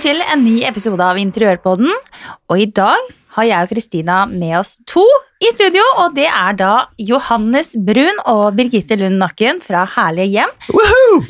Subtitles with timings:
[0.00, 1.90] Velkommen til en ny episode av Interiørpodden.
[2.48, 5.02] Og i dag har jeg og Kristina med oss to
[5.40, 10.52] i studio, og det er da Johannes Brun og Birgitte Lund Nakken fra Herlige hjem.
[10.68, 11.22] Woohoo!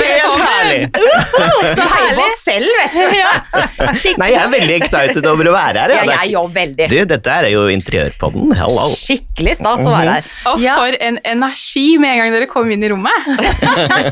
[0.00, 0.46] Velkommen!
[0.56, 1.74] Herlig.
[1.76, 2.30] Så herlig!
[2.46, 3.16] selv, vet du.
[3.16, 3.32] Ja.
[4.20, 5.94] Nei, jeg er veldig excited over å være her.
[5.96, 6.88] Ja, jeg òg veldig.
[6.92, 8.52] Du, dette er jo interiørpodden.
[8.56, 8.86] Hello.
[8.92, 10.30] Skikkelig stas å være her.
[10.52, 13.28] Og for en energi med en gang dere kom inn i rommet.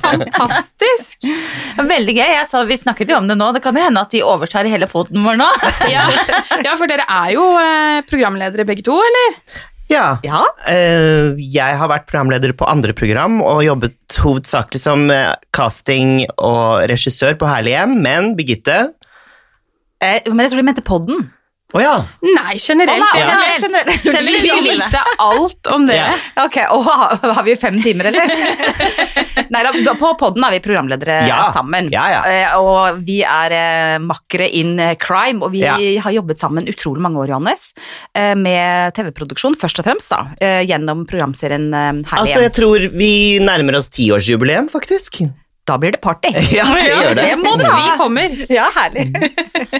[0.05, 1.29] Fantastisk.
[1.79, 2.27] Veldig gøy.
[2.35, 3.51] Jeg sa, vi snakket jo om det nå.
[3.57, 5.49] Det kan jo hende at de overtar hele poden vår nå.
[5.93, 6.07] Ja,
[6.65, 9.39] ja for dere er jo eh, programledere begge to, eller?
[9.93, 10.19] Ja.
[10.25, 16.25] Ja, Uh, jeg har vært programleder på andre program og jobbet hovedsakelig som eh, casting-
[16.39, 18.79] og regissør på Herlig hjem, men Birgitte
[20.01, 21.27] eh, men jeg tror de mente podden.
[21.75, 21.95] Å ja.
[22.23, 23.03] Nei, generelt.
[23.03, 23.33] Oh, nei, ja.
[23.35, 24.05] ja, generelt.
[24.05, 24.45] Vi Unnskyld.
[24.47, 26.13] vil vite alt om dere.
[26.15, 26.45] Ja.
[26.45, 28.31] Ok, og har, vi fem timer, eller?
[29.55, 31.41] Nei da, på podden er vi programledere Ja.
[31.55, 31.91] sammen.
[31.93, 32.23] Ja, ja.
[32.31, 35.75] Eh, Og vi er eh, makkere in eh, crime, og vi Ja.
[36.07, 37.73] har jobbet sammen utrolig mange år, Johannes,
[38.15, 40.23] eh, med TV-produksjon, først og fremst, da,
[40.63, 45.25] gjennom programserien Herlig Altså, jeg tror vi nærmer oss tiårsjubileum, faktisk.
[45.65, 46.29] Da blir det party.
[46.59, 47.23] Ja, det gjør det.
[47.25, 48.35] Det må dere Vi kommer.
[48.53, 49.07] Ja, herlig.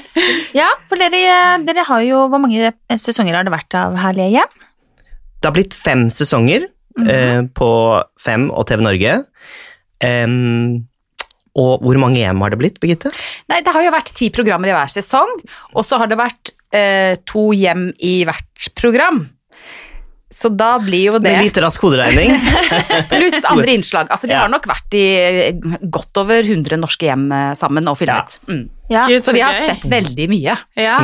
[0.55, 2.71] Ja, for dere, dere har jo Hvor mange
[3.03, 4.57] sesonger har det vært av Herlige hjem?
[5.43, 6.69] Det har blitt fem sesonger
[7.05, 7.71] eh, på
[8.23, 9.17] Fem og TV Norge.
[10.01, 10.87] Um,
[11.61, 13.13] og hvor mange hjem har det blitt, Birgitte?
[13.53, 15.37] Nei, det har jo vært ti programmer i hver sesong,
[15.77, 19.21] og så har det vært eh, to hjem i hvert program.
[20.35, 22.33] Så da blir jo det Med litt rask hoderegning.
[23.13, 24.09] Pluss andre innslag.
[24.11, 24.41] Altså, vi Ja.
[24.45, 25.53] har nok vært i
[25.95, 28.39] godt over 100 norske hjem eh, sammen og filmet.
[28.51, 28.65] Mm.
[28.91, 30.59] Ja, Så vi har sett veldig mye.
[30.77, 30.99] Ja.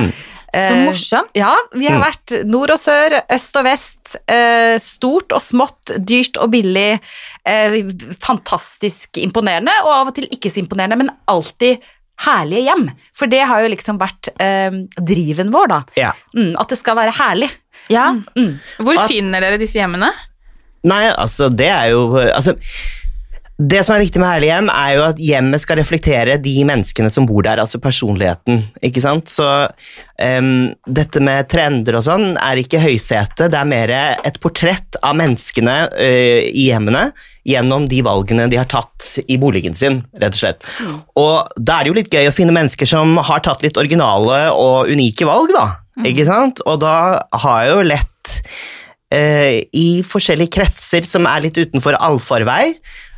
[0.50, 1.28] Så Eh, morsomt.
[1.38, 2.02] Ja, vi har Mm.
[2.02, 6.98] vært nord og sør, øst og vest, eh, stort og smått, dyrt og billig,
[7.46, 7.76] eh,
[8.18, 11.78] fantastisk imponerende, og av og til ikke så imponerende, men alltid
[12.26, 12.88] herlige hjem.
[13.16, 15.80] For det har jo liksom vært eh, driven vår, da.
[15.96, 16.10] Ja.
[16.34, 17.50] Mm, at det skal være herlig.
[17.90, 18.12] Ja.
[18.38, 18.56] Mm.
[18.78, 20.12] Hvor At- finner dere disse hjemmene?
[20.86, 22.54] Nei, altså, det er jo altså,
[23.60, 27.10] Det som er viktig med Herlig hjem, er jo at hjemmet skal reflektere de menneskene
[27.12, 29.28] som bor der, altså personligheten, ikke sant?
[29.28, 33.92] Så um, dette med trender og sånn er ikke høysete, det er mer
[34.24, 37.10] et portrett av menneskene uh, i hjemmene
[37.44, 40.64] gjennom de valgene de har tatt i boligen sin, rett og slett.
[41.20, 44.46] Og da er det jo litt gøy å finne mennesker som har tatt litt originale
[44.56, 45.66] og unike valg, da,
[46.08, 46.62] ikke sant?
[46.68, 46.94] Og da
[47.42, 48.36] har jeg jo lett
[49.14, 52.74] eh, i forskjellige kretser som er litt utenfor allfarvei,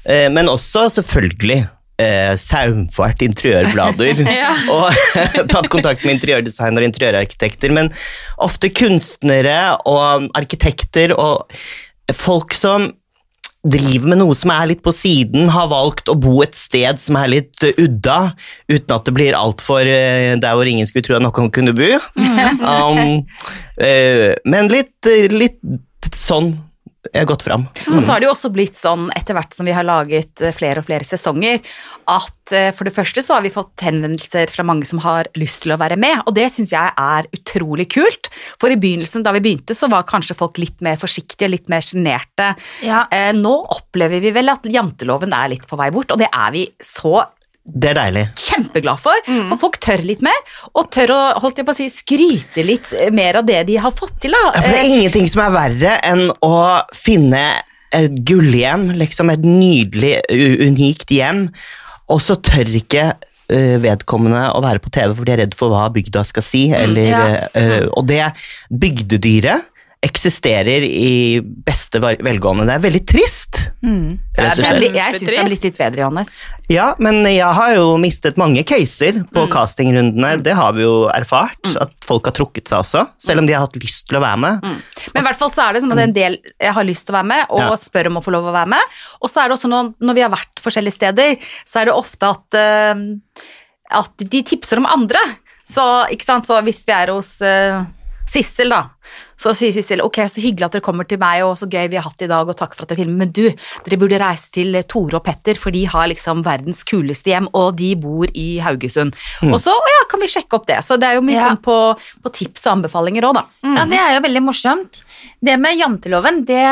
[0.08, 1.60] eh, men også selvfølgelig
[2.02, 4.24] eh, saumfart interiørblader.
[4.76, 4.88] Og
[5.52, 7.92] tatt kontakt med interiørdesigner og interiørarkitekter, men
[8.42, 11.46] ofte kunstnere og arkitekter og
[12.12, 12.90] folk som
[13.62, 17.18] driver med noe som er litt på siden, har valgt å bo et sted som
[17.20, 18.34] er litt eh, udda,
[18.66, 21.94] uten at det blir altfor uh, der hvor ingen skulle tro at noen kunne bo.
[22.62, 23.22] Um,
[23.78, 25.60] uh, men litt, eh, litt
[26.14, 26.52] sånn
[27.26, 27.66] gått fram.
[27.90, 30.54] Og så har det jo også blitt sånn etter hvert som vi har laget eh,
[30.54, 31.58] flere og flere sesonger,
[32.12, 35.64] at eh, for det første så har vi fått henvendelser fra mange som har lyst
[35.64, 38.30] til å være med, og det syns jeg er utrolig kult.
[38.62, 41.82] For i begynnelsen, da vi begynte, så var kanskje folk litt mer forsiktige, litt mer
[41.84, 42.52] sjenerte.
[42.86, 43.04] Ja.
[43.10, 46.54] Eh, Nå opplever vi vel at janteloven er litt på vei bort, og det er
[46.54, 47.18] vi så
[47.62, 48.24] Det er deilig.
[48.42, 49.26] kjempeglad for.
[49.52, 50.38] For folk tør litt mer,
[50.74, 53.76] og tør å holdt jeg på å si, skryte litt eh, mer av det de
[53.78, 54.34] har fått til.
[54.34, 54.50] da.
[54.50, 56.56] Ja, for det er Eh, ingenting som er verre enn å
[56.96, 57.42] finne
[57.94, 60.16] et gullhjem, liksom et nydelig,
[60.64, 61.46] unikt hjem,
[62.10, 63.12] og så tør ikke
[63.52, 67.10] vedkommende å være på TV for de er redd for hva bygda skal si, eller,
[67.10, 67.24] ja.
[67.52, 68.22] uh, og det
[68.72, 69.66] bygdedyret
[70.02, 72.64] eksisterer i beste velgående.
[72.66, 74.18] Det er veldig trist, Mm.
[74.34, 76.36] blir- jeg syns det har blitt litt bedre, Johannes.
[76.68, 80.42] Ja, men jeg har jo mistet mange caser på castingrundene.
[80.42, 83.60] Det har vi jo erfart, at folk har trukket seg også, selv om de har
[83.66, 84.62] hatt lyst til å være med.
[84.62, 87.14] Men i hvert fall så er det sånn at en del jeg har lyst til
[87.14, 87.70] å være med, og Ja.
[87.76, 88.82] spør om å få lov å være med.
[89.22, 91.94] Og så er det også når, når vi har vært forskjellige steder, så er det
[91.94, 92.94] ofte at, uh,
[93.90, 95.18] at de tipser om andre.
[95.64, 96.06] Så,
[96.42, 97.84] så hvis vi er hos uh,
[98.26, 98.86] Sissel, da,
[99.36, 101.98] så sier Sissel ok, så hyggelig at dere kommer til meg, og så gøy vi
[101.98, 103.42] har hatt i dag, og takk for at dere filmer, men du,
[103.86, 107.48] dere burde reise til eh, Tore og Petter, for de har liksom verdens kuleste hjem,
[107.58, 109.16] og de bor i Haugesund.
[109.48, 110.78] Og så ja, kan vi sjekke opp det.
[110.86, 111.48] Så det er jo mye Ja.
[111.50, 111.76] sånn på,
[112.22, 113.44] på tips og anbefalinger òg, da.
[113.62, 115.02] Ja, det er jo veldig morsomt.
[115.42, 116.62] Det med janteloven, det,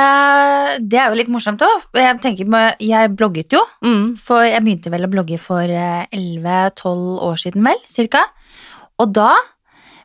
[0.91, 1.89] det er jo litt morsomt òg.
[1.99, 4.17] Jeg tenker på, jeg blogget jo, Mm.
[4.21, 8.25] for jeg begynte vel å blogge for eh, 11-12 år siden, vel, cirka.
[9.01, 9.33] Og da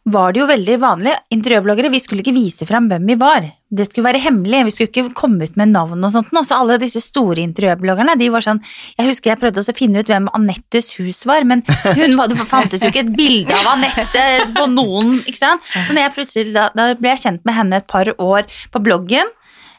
[0.06, 1.14] var det jo veldig vanlig.
[1.34, 3.48] Interiørbloggere, vi skulle ikke vise frem hvem vi var.
[3.76, 6.30] Det skulle være hemmelig, vi skulle ikke komme ut med navn og sånt.
[6.46, 8.62] Så alle disse store interiørbloggerne, de var sånn
[9.00, 11.66] Jeg husker jeg prøvde å finne ut hvem Anettes hus var, men
[11.98, 15.74] hun var, det fantes jo ikke et bilde av Anette på noen, ikke sant.
[15.74, 19.34] Så jeg plutselig, da, da ble jeg kjent med henne et par år på bloggen.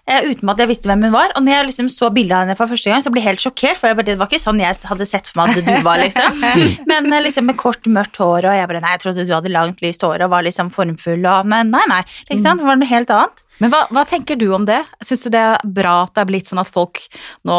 [0.06, 1.32] Uten at jeg visste hvem hun var.
[1.34, 3.42] Og når jeg liksom så bildet av henne for første gang, så ble jeg helt
[3.42, 3.80] sjokkert.
[3.80, 6.44] For det var ikke sånn jeg hadde sett for meg at du var, liksom.
[6.90, 9.50] Men eh, liksom med kort, mørkt hår, og jeg bare Nei, jeg trodde du hadde
[9.50, 12.04] langt, lyst hår og var liksom formfull, og Men nei, nei.
[12.30, 12.60] Liksom.
[12.60, 13.42] Det var noe helt annet.
[13.62, 14.78] Men hva, hva tenker du om det?
[15.04, 17.00] Syns du det er bra at det er blitt sånn at folk
[17.48, 17.58] nå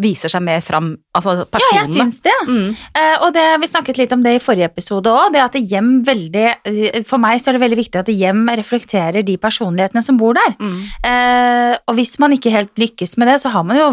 [0.00, 2.34] viser seg mer fram, altså Ja, jeg syns det.
[2.46, 2.68] Mm.
[2.94, 5.32] Uh, og det, vi snakket litt om det i forrige episode òg.
[5.34, 9.26] Det at hjem veldig eh, For meg så er det veldig viktig at hjem reflekterer
[9.26, 10.56] de personlighetene som bor der.
[10.60, 10.80] Mm.
[11.04, 13.92] Uh, og hvis man ikke helt lykkes med det, så har man jo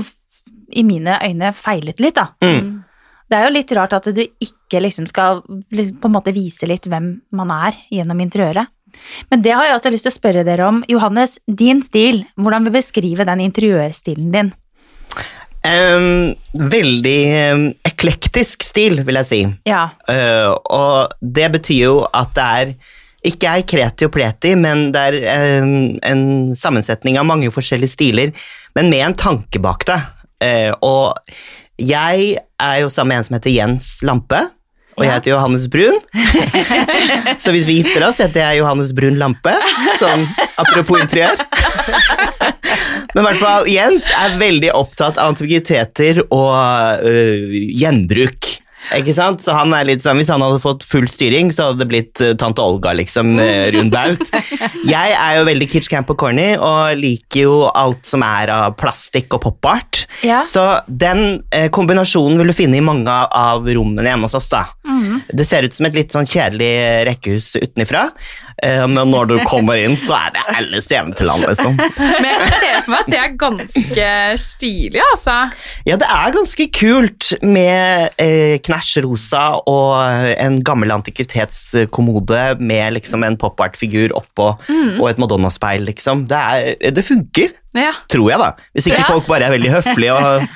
[0.71, 2.29] i mine øyne feilet litt, da.
[2.43, 2.81] Mm.
[3.31, 5.39] Det er jo litt rart at du ikke liksom skal
[5.71, 8.71] liksom på en måte vise litt hvem man er gjennom interiøret.
[9.31, 10.81] Men det har jeg også lyst til å spørre dere om.
[10.91, 14.51] Johannes, din stil, hvordan vil du beskrive den interiørstilen din?
[15.61, 17.19] Um, veldig
[17.53, 19.41] um, eklektisk stil, vil jeg si.
[19.69, 19.83] Ja.
[20.09, 22.73] Uh, og det betyr jo at det er
[23.29, 26.23] ikke er kreti og pleti, men det er um, en
[26.57, 28.31] sammensetning av mange forskjellige stiler,
[28.73, 29.99] men med en tanke bak det.
[30.41, 31.35] Uh, og
[31.77, 34.41] jeg er jo sammen med en som heter Jens Lampe,
[34.97, 35.99] og jeg heter Johannes Brun.
[37.43, 39.53] Så hvis vi gifter oss, heter jeg Johannes Brun Lampe,
[40.01, 40.25] sånn
[40.61, 41.41] apropos interiør.
[43.13, 46.51] Men i hvert fall, Jens er veldig opptatt av antikviteter og
[47.03, 48.51] uh, gjenbruk.
[48.97, 49.43] Ikke sant?
[49.43, 52.21] Så han er litt sånn, Hvis han hadde fått full styring, så hadde det blitt
[52.23, 54.23] uh, tante Olga, liksom, uh, rund baut.
[54.87, 58.75] Jeg er jo veldig kitsch camp og corny og liker jo alt som er av
[58.79, 60.05] plastikk og pop-art.
[60.25, 60.41] Ja.
[60.47, 64.51] Så den uh, kombinasjonen vil du finne i mange av rommene hjemme hos oss.
[64.51, 64.65] da.
[65.31, 66.71] Det ser ut som et litt sånn kjedelig
[67.07, 68.09] rekkehus utenifra,
[68.61, 71.79] men når du kommer inn, så er det alles Eventyrland, liksom.
[71.97, 74.07] Men jeg ser se for meg at det er ganske
[74.41, 75.37] stilig, altså.
[75.87, 79.95] Ja, det er ganske kult med eh, knæsj rosa og
[80.31, 84.53] en gammel antikvitetskommode med liksom en pop-art-figur oppå
[85.01, 86.25] og et Madonna-speil, liksom.
[86.31, 87.91] Det, er, det funker, Ja.
[88.11, 88.49] tror jeg, da.
[88.75, 89.07] Hvis ikke Ja.
[89.07, 90.47] folk bare er veldig høflige og,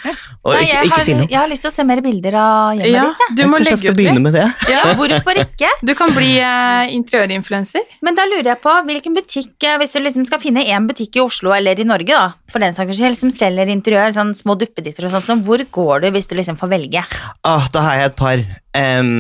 [0.43, 1.27] og Nei, ikke, ikke sier noe.
[1.31, 3.37] jeg har lyst til å se mer bilder av hjemmet ja, ditt.
[3.37, 4.41] du må Kanskje jeg legge skal ut begynne med litt.
[4.67, 4.71] det.
[4.75, 5.69] Ja, hvorfor ikke?
[5.87, 7.85] Du kan bli eh, interiørinfluenser.
[8.03, 11.15] Men da lurer jeg på, hvilken butikk, eh, hvis du liksom skal finne en butikk
[11.15, 14.57] i Oslo eller i Norge, da, for den saks skyld, som selger interiør, sånn små
[14.59, 17.05] duppeditter og sånt, hvor går du hvis du liksom får velge?
[17.47, 18.43] Ah, da har jeg et par.
[18.75, 19.13] Um,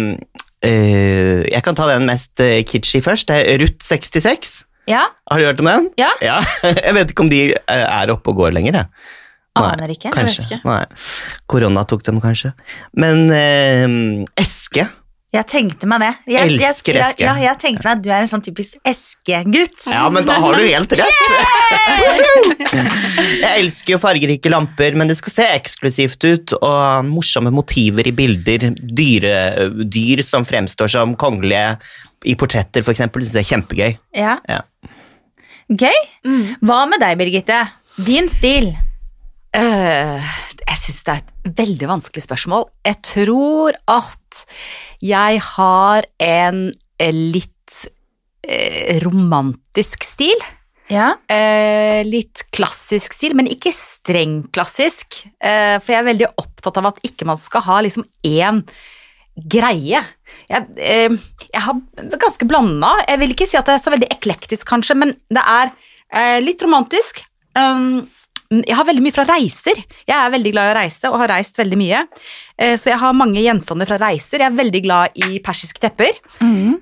[0.65, 3.31] uh, jeg kan ta den mest eh, kitschy først.
[3.31, 4.65] Det er Ruth 66.
[4.89, 5.87] Ja, Har du hørt om den?
[5.97, 6.11] Ja.
[6.63, 8.81] Jeg vet ikke om de eh, er oppe og går lenger.
[8.81, 9.13] Jeg.
[9.55, 10.11] Nei, aner ikke.
[10.11, 10.43] Kanskje.
[10.45, 10.59] ikke.
[10.67, 10.83] Nei.
[11.49, 12.51] Korona tok dem kanskje.
[12.99, 13.87] Men eh,
[14.41, 14.83] Eske
[15.35, 16.11] Jeg tenkte meg det.
[16.35, 17.25] Jeg, Elsker jeg, eske.
[17.25, 19.87] Ja, jeg tenkte meg at du er en sånn typisk eskegutt.
[19.91, 21.23] Ja, men da har du helt rett.
[23.41, 28.15] jeg elsker jo fargerike lamper, men det skal se eksklusivt ut, og morsomme motiver i
[28.15, 28.69] bilder.
[28.75, 29.35] Dyre,
[29.87, 31.77] dyr som fremstår som kongelige
[32.25, 33.99] i portretter, for eksempel, synes jeg er kjempegøy.
[34.17, 34.37] Ja.
[34.49, 34.61] Ja.
[35.65, 36.01] Gøy.
[36.61, 37.63] Hva med deg, Birgitte?
[38.05, 38.69] Din stil.
[39.55, 40.19] Uh,
[40.65, 42.67] jeg syns det er et veldig vanskelig spørsmål.
[42.85, 44.41] Jeg tror at
[45.05, 46.59] jeg har en
[46.99, 47.77] eh, litt
[48.45, 50.37] uh, romantisk stil.
[50.91, 51.15] Ja.
[51.31, 55.23] Uh, litt klassisk stil, men ikke streng klassisk.
[55.41, 58.61] For jeg er veldig opptatt av at ikke man skal ha liksom én
[59.35, 60.03] greie.
[60.51, 61.15] Jeg, eh,
[61.51, 61.79] jeg har
[62.21, 62.91] ganske blanda.
[63.07, 65.71] Jeg vil ikke si at det er så veldig eklektisk, kanskje, men det er
[66.13, 67.23] eh, litt romantisk.
[67.57, 68.05] Um,
[68.51, 69.79] jeg har veldig mye fra reiser.
[70.05, 72.03] Jeg er veldig glad i å reise og har reist veldig mye.
[72.61, 74.43] Eh, så jeg har mange gjenstander fra reiser.
[74.43, 76.13] Jeg er veldig glad i persiske tepper.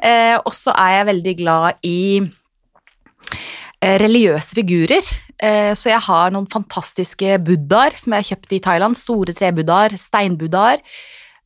[0.03, 1.99] Eh, og så er jeg veldig glad i
[3.83, 5.07] religiøse figurer.
[5.75, 8.95] Så jeg har noen fantastiske buddhaer som jeg har kjøpt i Thailand.
[8.95, 10.79] Store trebuddhaer, steinbuddhaer.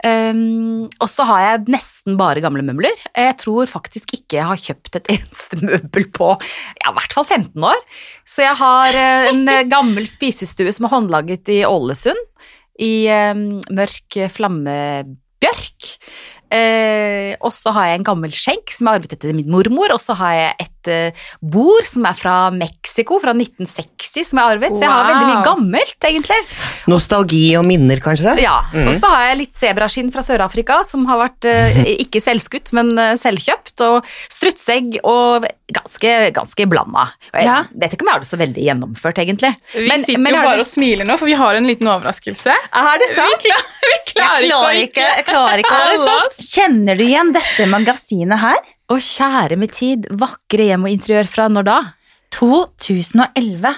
[0.06, 2.94] Um, og så har jeg nesten bare gamle møbler.
[3.18, 7.26] Jeg tror faktisk ikke jeg har kjøpt et eneste møbel på ja, i hvert fall
[7.26, 7.82] 15 år.
[8.28, 12.20] Så jeg har eh, en eh, gammel spisestue som er håndlaget i Ålesund,
[12.78, 15.94] i um, mørk flammebjørk.
[16.54, 20.00] Eh, og så har jeg en gammel skjenk som jeg arvet etter min mormor, og
[20.02, 24.76] så har jeg et eh, bord som er fra Mexico, fra 1960, som har arvet.
[24.78, 26.40] Så jeg har veldig mye gammelt, egentlig.
[26.92, 28.38] Nostalgi og minner, kanskje?
[28.44, 28.88] Ja, Mm.
[28.90, 32.94] og så har jeg litt sebraskinn fra Sør-Afrika, som har vært eh, ikke selvskutt, men
[33.00, 37.10] eh, selvkjøpt, og strutseegg og ganske, ganske blanda.
[37.34, 37.58] Og jeg Ja.
[37.76, 39.54] vet ikke om jeg har det så veldig gjennomført, egentlig.
[39.74, 41.88] Vi Men- sitter men jo bare du- og smiler nå, for vi har en liten
[41.88, 42.52] overraskelse.
[42.74, 46.28] Er det Vi, klar, vi klarer Jeg klarer ikke å ikke, jeg klarer ikke.
[46.28, 46.37] Oss.
[46.38, 48.58] Kjenner du igjen dette magasinet her?
[48.88, 50.06] Å, kjære med tid.
[50.22, 51.78] Vakre hjem og interiør fra når da?
[52.38, 53.72] 2011.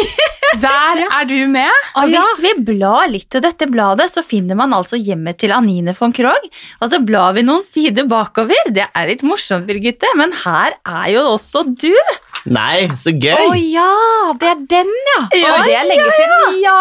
[0.62, 1.70] Der er du med.
[2.00, 5.94] Og hvis vi blar litt til dette bladet, så finner man altså hjemmet til Anine
[5.98, 6.46] von Krogh.
[6.80, 8.70] Og så blar vi noen sider bakover.
[8.74, 11.92] Det er litt morsomt, Birgitte, men her er jo også du.
[12.46, 13.34] Nei, så gøy!
[13.34, 13.90] Å ja,
[14.38, 15.20] det er den, ja.
[15.34, 16.62] Ja, Oi, det er lenge siden.
[16.62, 16.78] Ja.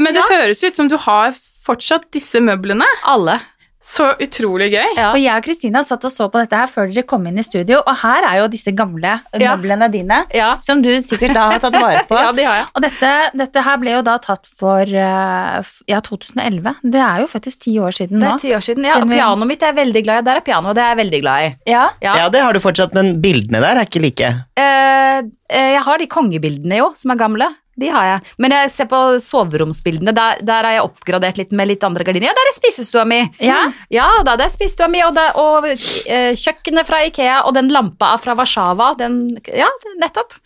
[0.00, 1.32] Men det høres ut som du har
[1.64, 2.86] fortsatt disse møblene.
[3.08, 3.38] Alle.
[3.84, 4.86] Så utrolig gøy.
[4.96, 5.10] Ja.
[5.12, 7.44] For jeg og Kristina satt og så på dette her før dere kom inn i
[7.44, 9.52] studio, og her er jo disse gamle Ja.
[9.56, 10.56] møblene dine, Ja.
[10.64, 12.16] som du sikkert da har tatt vare på.
[12.24, 12.66] ja, de har jeg.
[12.74, 16.74] Og dette, dette her ble jo da tatt for eh, ja, 2011.
[16.82, 18.84] Det er jo faktisk ti år siden Det er ti år siden.
[18.88, 20.26] Ja, Og pianoet mitt er jeg veldig glad i.
[20.30, 21.50] Der er pianoet, det er jeg veldig glad i.
[21.74, 21.84] Ja.
[22.00, 22.16] Ja.
[22.22, 24.32] Ja, det har du fortsatt, men bildene der er ikke like.
[24.56, 25.18] Eh,
[25.50, 27.50] eh, jeg har de kongebildene jo, som er gamle.
[27.80, 28.34] De har jeg.
[28.42, 30.14] Men jeg ser på soveromsbildene.
[30.16, 32.30] Der, der har jeg oppgradert litt med litt andre gardiner.
[32.30, 33.20] Ja, der er spisestua mi.
[33.42, 33.60] Ja.
[33.92, 37.72] Ja, da, det er spisestua mi, og, det, og eh, kjøkkenet fra Ikea, og den
[37.74, 38.92] lampa fra Warszawa.
[39.00, 39.68] Den, ja,
[40.00, 40.36] nettopp.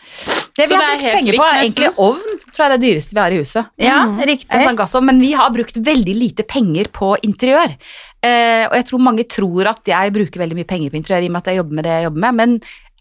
[0.57, 2.43] Det vi det har brukt penger på, er egentlig ovn.
[2.49, 3.73] Tror jeg det er det dyreste vi har i huset.
[3.83, 4.19] Ja, mm.
[4.33, 4.65] riktig.
[4.65, 7.77] sånn gassovn, men vi har brukt veldig lite penger på interiør.
[8.25, 11.31] Eh, og jeg tror mange tror at jeg bruker veldig mye penger på interiør i
[11.31, 12.57] og med at jeg jobber med det jeg jobber med, men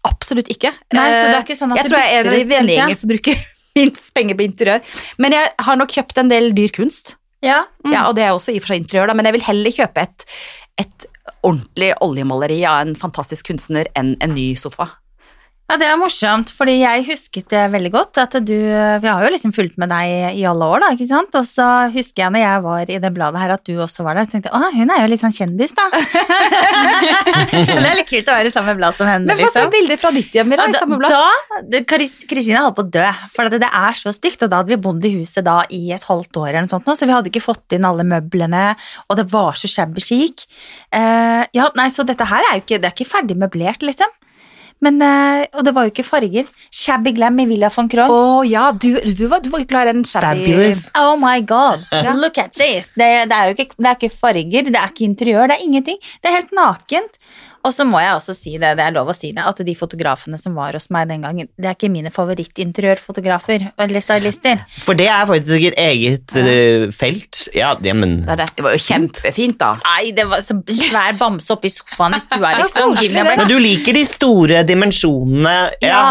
[0.06, 0.72] absolutt ikke.
[0.94, 2.44] Nei, så det er Eh, ikke sånn at jeg tror jeg er en av de
[2.52, 3.46] vennegjengen som bruker
[3.78, 4.84] minst penger på interiør.
[5.22, 7.60] Men jeg har nok kjøpt en del dyr kunst, Ja.
[7.86, 9.74] ja, og det er også i og for seg interiør, da, men jeg vil heller
[9.76, 10.24] kjøpe et,
[10.82, 11.04] et
[11.46, 14.88] ordentlig oljemaleri av en fantastisk kunstner enn en ny sofa.
[15.68, 19.28] Ja, det er morsomt, fordi jeg husket det veldig godt, at du, vi har jo
[19.34, 21.34] liksom fulgt med deg i alle år da, ikke sant?
[21.36, 24.16] Og så husker jeg når jeg var i det bladet her at du også var
[24.16, 25.84] der, jeg tenkte, å, hun er jo litt sånn kjendis da.
[27.52, 29.74] det er litt kult å være i samme blad som henne, Men få se liksom.
[29.74, 31.12] bilder fra ditt hjem, Mira, Ja, i samme blad.
[31.68, 34.72] da, Kristina holdt på å dø, for det, det er så stygt, og da hadde
[34.72, 37.12] vi bodd i huset da i et halvt år eller noe sånt, nå, så vi
[37.12, 38.70] hadde ikke fått inn alle møblene,
[39.04, 40.46] og det var så shabby chic.
[40.88, 44.16] Uh, ja, nei, så dette her er jo ikke, det er ikke ferdig møblert, liksom.
[44.84, 46.46] Men, eh, og det var jo ikke farger.
[46.70, 48.12] Shabby glam i Villa von Krogh.
[48.14, 50.84] Å ja, du, du, var, du var klar i den shabby Fabulous.
[50.98, 51.82] Oh my god,
[52.22, 52.92] look at this.
[52.94, 55.66] Det, det er jo ikke, det er ikke farger, det er ikke interiør, det er
[55.66, 56.00] ingenting.
[56.22, 57.18] Det er helt nakent.
[57.66, 59.74] Og så må jeg også si det, det er lov å si det, at de
[59.76, 64.62] fotografene som var hos meg den gangen, det er ikke mine favorittinteriørfotografer eller stylister.
[64.84, 66.88] For det er faktisk et eget ja.
[66.94, 67.44] felt.
[67.56, 68.48] Ja, det, men Det, er det.
[68.56, 69.74] det var jo kjempefint, da.
[69.84, 72.96] Nei, det var så svær bamse oppi sofaen i stua, Ja, liksom.
[73.28, 75.56] Men du liker de store dimensjonene.
[75.84, 76.02] Ja.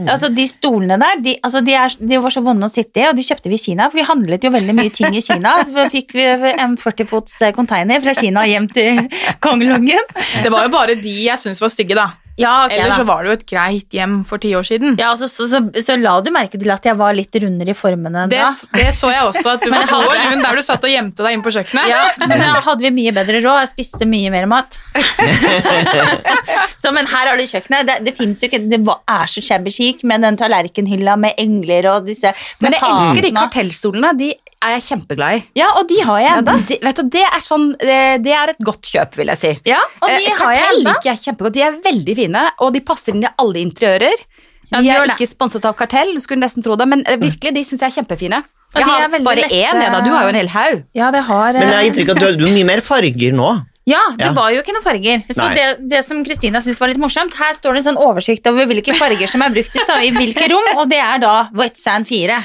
[0.00, 3.08] Altså, de stolene der, de, altså, de, er, de var så vonde å sitte i,
[3.10, 5.58] og de kjøpte vi i Kina, for vi handlet jo veldig mye ting i Kina.
[5.68, 9.04] Så fikk vi en 40-fots container fra Kina hjem til
[9.44, 10.10] kongelungen.
[10.42, 12.10] Det var jo bare de jeg syntes var stygge, da.
[12.40, 14.94] Ja, okay, Eller så var det jo et greit hjem for ti år siden.
[14.96, 17.76] Ja, altså, så, så, så la du merke til at jeg var litt rundere i
[17.76, 18.78] formene Det, da.
[18.78, 21.26] det så jeg også, at du var hadde- år rundt der du satt og gjemte
[21.26, 21.90] deg inn på kjøkkenet.
[21.92, 23.60] Ja, men da hadde vi mye bedre råd.
[23.66, 24.78] Jeg spiste mye mer mat.
[26.82, 27.90] så, men her har du kjøkkenet.
[27.90, 32.08] Det, det jo ikke Det er så shabby chic med den tallerkenhylla med engler og
[32.08, 34.14] disse Men jeg elsker de kartellstolene.
[34.18, 35.42] De er jeg kjempeglad i.
[35.58, 36.54] Ja, og de har jeg ennå.
[36.68, 39.52] De, vet du, det er sånn Det er et godt kjøp, vil jeg si.
[39.68, 41.52] Ja, og de Eh, har jeg Kartell liker jeg kjempegodt.
[41.58, 44.24] De er veldig fine, og de passer inn i alle interiører.
[44.72, 47.52] Ja, De de er ikke sponset av Kartell, skulle nesten tro det, men eh, virkelig,
[47.54, 48.42] de syns jeg er kjempefine.
[48.72, 50.00] Jeg de har bare lette- én, jeg da.
[50.00, 50.78] Du har jo en hel haug.
[50.96, 53.32] Ja, det har Men jeg har inntrykk av at du, du har mye mer farger
[53.36, 53.50] nå.
[53.84, 54.32] Ja, det Ja.
[54.32, 55.22] var jo ikke noen farger.
[55.34, 58.46] Så det, det som Kristina syntes var litt morsomt, her står det en sånn oversikt
[58.46, 61.48] over hvilke farger som er brukt i, sa- i hvilke rom, og det er da
[61.58, 62.36] Wet Sand 4.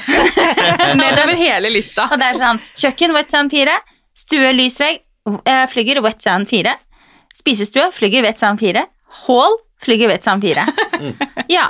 [0.98, 2.08] Nedover hele lista.
[2.10, 3.76] Og det er sånn kjøkken Wet Sand 4,
[4.18, 6.74] stue lysvegg, flyger flygger Wet Sand 4,
[7.38, 8.82] spisestue flygger Wet Sand 4,
[9.26, 10.66] hall flygger Wet Sand 4.
[11.54, 11.68] Ja,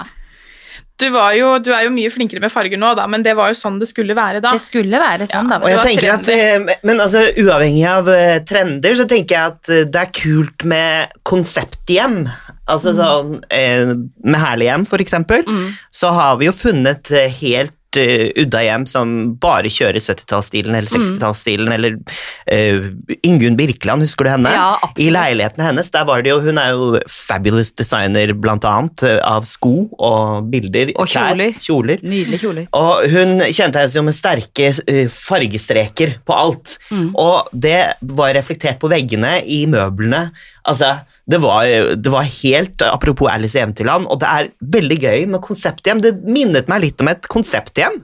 [0.99, 3.53] Du, var jo, du er jo mye flinkere med farger nå, da, men det var
[3.53, 4.51] jo sånn det skulle være da.
[4.57, 5.61] det skulle være sånn, da.
[5.63, 9.55] Og jeg tenker var at, eh, men altså, Uavhengig av eh, trender, så tenker jeg
[9.55, 12.25] at eh, det er kult med konsepthjem.
[12.69, 15.47] Altså sånn eh, Med Herlighjem, for eksempel,
[15.95, 21.71] så har vi jo funnet helt eh, udda hjem som bare kjører 70-tallsstilen eller 60-tallsstilen,
[21.73, 22.89] eller uh,
[23.23, 24.53] Ingunn Birkeland, husker du henne?
[24.53, 25.05] Ja, absolutt.
[25.07, 29.19] I leiligheten hennes, der var det jo Hun er jo fabulous designer, blant annet, eh,
[29.25, 30.93] av sko og bilder.
[30.97, 31.55] Og kjoler.
[31.57, 31.63] kjoler.
[31.69, 32.05] kjoler.
[32.05, 32.69] Nydelige kjoler.
[32.77, 34.73] Og hun kjente seg som med sterke
[35.13, 36.77] fargestreker på alt.
[36.93, 37.81] Og det
[38.19, 40.29] var reflektert på veggene i møblene.
[40.69, 41.67] Altså, det var,
[42.01, 46.01] det var helt Apropos Alice i Eventyrland, og det er veldig gøy med konsepthjem.
[46.05, 48.01] Det minnet meg litt om et konsepthjem,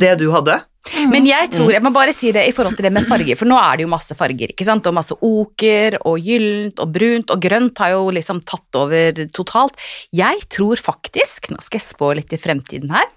[0.00, 0.62] det du hadde.
[1.10, 3.48] Men jeg tror, jeg må bare si det i forhold til det med farger, for
[3.48, 7.32] nå er det jo masse farger, ikke sant, og masse oker, og gyllent, og brunt,
[7.34, 9.82] og grønt har jo liksom tatt over totalt.
[10.14, 13.10] Jeg tror faktisk, nå skal jeg spå litt i fremtiden her,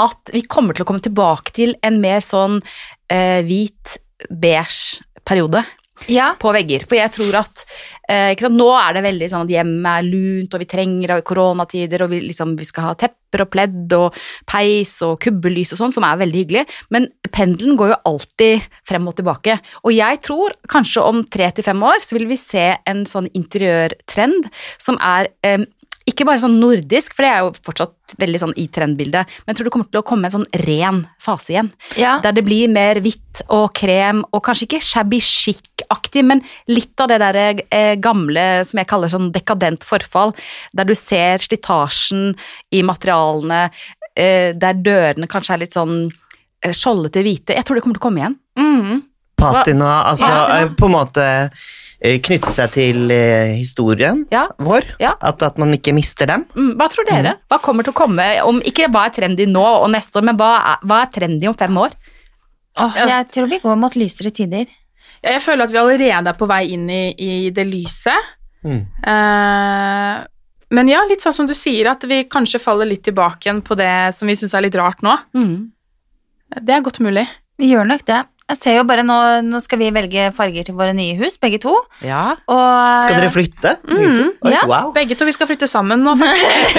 [0.00, 2.60] at vi kommer til å komme tilbake til en mer sånn
[3.12, 3.98] eh, hvit,
[4.30, 5.64] beige periode.
[6.10, 6.32] Ja.
[6.40, 6.84] på vegger.
[6.88, 7.64] For jeg tror at
[8.10, 11.26] eh, nå er det veldig sånn at hjemmet er lunt, og vi trenger det i
[11.32, 14.18] koronatider, og vi, liksom, vi skal ha tepper og pledd og
[14.48, 16.64] peis og kubbelys og sånn, som er veldig hyggelig.
[16.94, 19.58] Men pendelen går jo alltid frem og tilbake.
[19.84, 23.30] Og jeg tror kanskje om tre til fem år så vil vi se en sånn
[23.32, 24.50] interiørtrend
[24.82, 25.62] som er eh,
[26.12, 29.58] ikke bare sånn nordisk, for det er jo fortsatt veldig sånn i trendbildet, men jeg
[29.58, 31.70] tror det kommer til å komme en sånn ren fase igjen.
[32.00, 32.18] Ja.
[32.24, 37.12] Der det blir mer hvitt og krem, og kanskje ikke shabby chic-aktig, men litt av
[37.12, 40.34] det der eh, gamle som jeg kaller sånn dekadent forfall,
[40.76, 42.32] der du ser slitasjen
[42.72, 43.64] i materialene,
[44.16, 47.56] eh, der dørene kanskje er litt sånn eh, skjoldete hvite.
[47.56, 48.38] Jeg tror det kommer til å komme igjen.
[48.60, 49.00] Mm.
[49.42, 50.60] Patina, altså Patina.
[50.60, 51.26] eh, på en måte
[52.02, 54.48] knytte seg til eh, historien Ja.
[54.58, 54.88] vår.
[54.98, 55.12] Ja.
[55.22, 56.44] At, at man ikke mister den.
[56.56, 57.36] Mm, hva tror dere?
[57.50, 60.38] Hva kommer til å komme om, ikke hva er trendy nå og neste år, men
[60.40, 61.94] hva er, hva er trendy om fem år?
[62.82, 64.66] Oh, jeg tror vi går mot lysere tider.
[65.22, 68.32] Ja, jeg føler at vi allerede er på vei inn i, i det lyset.
[68.64, 68.80] Mm.
[69.04, 70.22] Uh,
[70.72, 73.76] men ja, litt sånn som du sier, at vi kanskje faller litt tilbake igjen på
[73.78, 75.14] det som vi syns er litt rart nå.
[75.36, 75.70] Mm.
[76.58, 77.26] Det er godt mulig.
[77.60, 78.22] Vi gjør nok det.
[78.52, 79.14] Jeg ser jo bare nå,
[79.48, 81.72] nå skal vi velge farger til våre nye hus, begge to.
[82.04, 82.34] Ja.
[82.52, 83.70] Og Skal dere flytte?
[83.88, 84.66] Mm, Oi, ja.
[84.68, 86.12] Wow, Begge to vi skal flytte sammen nå.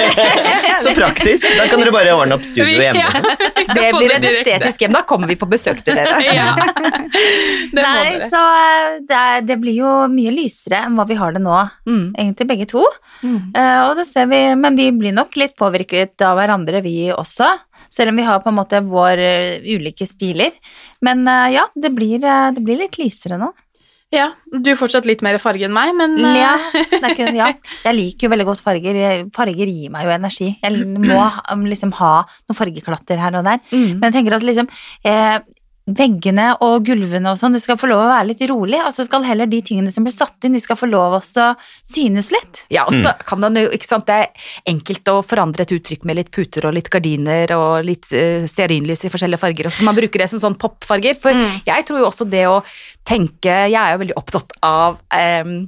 [0.84, 1.48] så praktisk.
[1.58, 3.02] Da kan dere bare ordne opp studio hjemme.
[3.02, 3.10] ja.
[3.74, 4.52] Det blir et direkte.
[4.54, 4.94] estetisk hjem.
[4.94, 6.14] Da kommer vi på besøk til dere.
[6.34, 6.52] Ja.
[6.54, 8.28] Det Nei, dere.
[8.30, 11.56] så eh, det, er, det blir jo mye lysere enn hva vi har det nå,
[11.84, 12.14] Mm.
[12.18, 12.82] egentlig begge to.
[13.22, 13.52] Mm.
[13.54, 17.50] Uh, og det ser vi, men vi blir nok litt påvirket av hverandre, vi også.
[17.94, 20.54] Selv om vi har på en måte vår eh, ulike stiler.
[21.04, 23.52] Men eh, ja, det blir, eh, det blir litt lysere nå.
[24.14, 27.48] Ja, du er fortsatt litt mer farge enn meg, men Ja, det er ikke, ja.
[27.82, 28.98] Jeg liker jo veldig godt farger.
[29.34, 30.52] Farger gir meg jo energi.
[30.62, 31.18] Jeg må
[31.72, 33.62] liksom ha noen fargeklatter her og der.
[33.72, 33.98] Mm.
[33.98, 34.70] Men jeg tenker at liksom
[35.10, 35.38] eh,
[35.84, 39.04] veggene og gulvene og sånn, det skal få lov å være litt rolig, og så
[39.04, 42.30] skal heller de tingene som blir satt inn, de skal få lov også å synes
[42.32, 42.62] litt.
[42.72, 46.04] Ja, og så kan man jo, ikke sant, Det er enkelt å forandre et uttrykk
[46.08, 49.82] med litt puter og litt gardiner og litt uh, stearinlys i forskjellige farger, og så
[49.82, 51.16] kan man bruke det som sånn popfarger.
[51.20, 51.60] For Mm.
[51.66, 52.62] jeg tror jo også det å
[53.04, 55.66] tenke Jeg er jo veldig opptatt av em,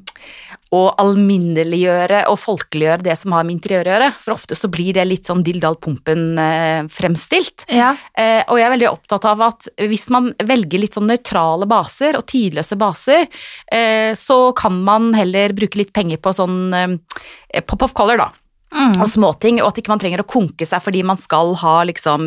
[0.74, 4.08] å alminneliggjøre og folkeliggjøre det som har med interiør å gjøre.
[4.22, 7.66] For ofte så blir det litt sånn dilldall pumpen eh, fremstilt.
[7.70, 7.92] Ja.
[8.18, 12.18] Eh, og jeg er veldig opptatt av at hvis man velger litt sånn nøytrale baser
[12.18, 13.28] og tidløse baser,
[13.72, 18.32] eh, så kan man heller bruke litt penger på sånn eh, pop of color, da.
[18.76, 18.98] Mm.
[19.00, 22.26] Og småting, og at ikke man trenger å konke seg fordi man skal ha liksom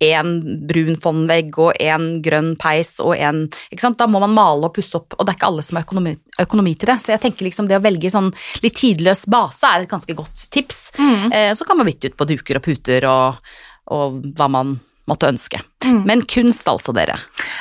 [0.00, 0.30] en
[0.66, 3.98] brun fondvegg og en grønn peis og en ikke sant?
[4.00, 6.14] Da må man male og pusse opp, og det er ikke alle som har økonomi,
[6.40, 6.98] økonomi til det.
[7.04, 8.32] Så jeg tenker liksom det å velge sånn
[8.64, 10.80] litt tidløs base er et ganske godt tips.
[10.96, 11.26] Mm.
[11.36, 13.52] Eh, så kan man bytte ut på duker og puter og,
[13.92, 14.78] og hva man
[15.10, 15.58] måtte ønske.
[15.84, 16.02] Mm.
[16.06, 17.16] Men kunst altså, dere.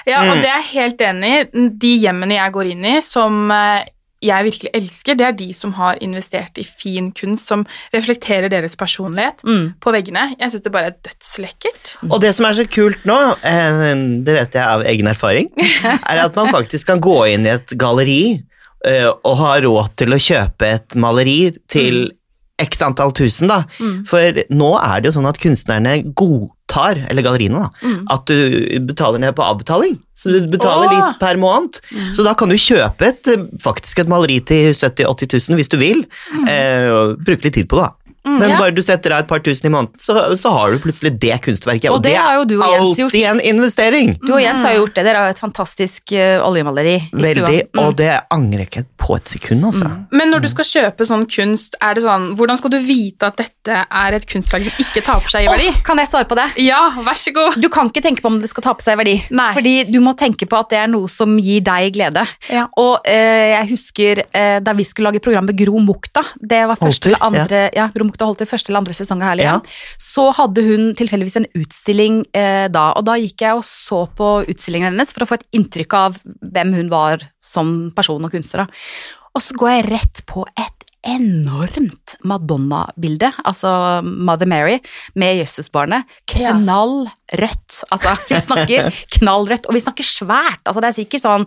[0.06, 0.42] Ja, og Mm.
[0.44, 1.70] det er jeg helt enig i.
[1.82, 3.84] De hjemmene jeg går inn i som eh,
[4.22, 8.76] jeg virkelig elsker, det er de som har investert i fin kunst som reflekterer deres
[8.76, 9.74] personlighet Mm.
[9.80, 10.36] på veggene.
[10.40, 11.96] Jeg syns det bare er dødslekkert.
[12.12, 15.50] Og det som er så kult nå, eh, det vet jeg av egen erfaring,
[16.12, 18.42] er at man faktisk kan gå inn i et galleri
[18.86, 22.12] eh, og ha råd til å kjøpe et maleri til
[22.60, 23.64] x antall tusen, da.
[23.80, 24.06] Mm.
[24.10, 28.04] For nå er det jo sånn at kunstnerne godtar, eller galleriene, da, Mm.
[28.12, 29.98] at du betaler ned på avbetaling.
[30.14, 30.96] Så du betaler Åh.
[30.98, 31.80] litt per måned.
[32.14, 35.70] Så da kan du kjøpe et, eh, faktisk et maleri til 70 000-80 000 hvis
[35.70, 36.06] du vil,
[36.48, 37.88] eh, og bruke litt tid på det.
[37.90, 37.94] da.
[38.38, 38.60] Men ja.
[38.60, 41.40] bare du setter av et par tusen i måneden, så, så har du plutselig det
[41.46, 41.90] kunstverket.
[41.94, 43.14] Og det har jo du og Jens gjort.
[43.14, 44.14] alltid en investering.
[44.24, 45.06] Du og Jens har gjort det.
[45.08, 47.52] Dere har et fantastisk uh, oljemaleri i Veldig, stua.
[47.70, 47.82] Mm.
[47.84, 49.92] og det angrer jeg ikke på et sekund, altså.
[50.16, 53.40] Men når du skal kjøpe sånn kunst, er det sånn Hvordan skal du vite at
[53.40, 55.70] dette er et kunstverk som ikke taper seg i verdi?
[55.72, 56.48] Oh, kan jeg svare på det?
[56.64, 57.58] Ja, vær så god.
[57.62, 59.50] Du kan ikke tenke på om det skal tape seg i verdi, Nei.
[59.58, 62.26] fordi du må tenke på at det er noe som gir deg glede.
[62.52, 62.68] Ja.
[62.80, 67.14] Og uh, jeg husker uh, da vi skulle lage programmet Gro Mukta, det var første
[67.14, 67.88] Holter, eller andre, ja.
[67.96, 69.60] Gro Mukta Holter, første eller andre sesong av Herlig Ja.
[69.98, 74.44] så hadde hun tilfeldigvis en utstilling eh, da, og da gikk jeg og så på
[74.50, 78.66] utstillingen hennes for å få et inntrykk av hvem hun var som person og kunstner.
[78.66, 78.68] da.
[79.36, 84.80] Og så går jeg rett på et enormt Madonna-bilde, altså Mother Mary
[85.16, 86.10] med Jesusbarnet.
[86.28, 86.96] Knallrødt, Knall
[87.38, 87.78] rødt.
[87.94, 90.62] Altså, vi snakker knall rødt, og vi snakker svært.
[90.66, 91.46] Altså, det er sikkert sånn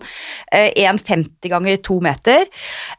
[0.53, 2.47] eh, 1,50 ganger 2 meter.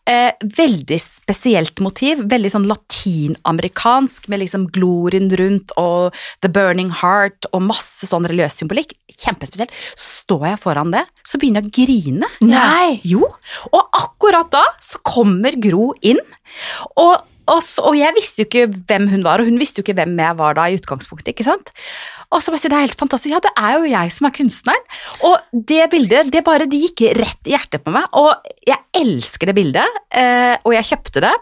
[0.09, 6.15] Eh, veldig spesielt motiv, veldig sånn latinamerikansk, med liksom glorien rundt og
[6.45, 8.95] The Burning Heart og masse sånn religiøs symbolikk.
[9.15, 9.73] Kjempespesielt.
[9.95, 12.31] Så står jeg foran det, så begynner jeg å grine.
[12.45, 13.01] Nei.
[13.07, 13.25] Jo,
[13.73, 16.21] og akkurat da så kommer Gro inn,
[16.97, 17.15] og
[17.51, 20.15] og, og jeg visste jo ikke hvem hun var, og hun visste jo ikke hvem
[20.17, 21.35] jeg var da i utgangspunktet.
[21.35, 21.75] ikke sant?
[22.33, 24.35] Og så bare si, det er helt fantastisk, ja, det er jo jeg som er
[24.39, 24.87] kunstneren.
[25.29, 28.33] Og det bildet, det bare, det gikk rett i hjertet på meg, og
[28.67, 31.35] jeg elsker det bildet, eh, og jeg kjøpte det.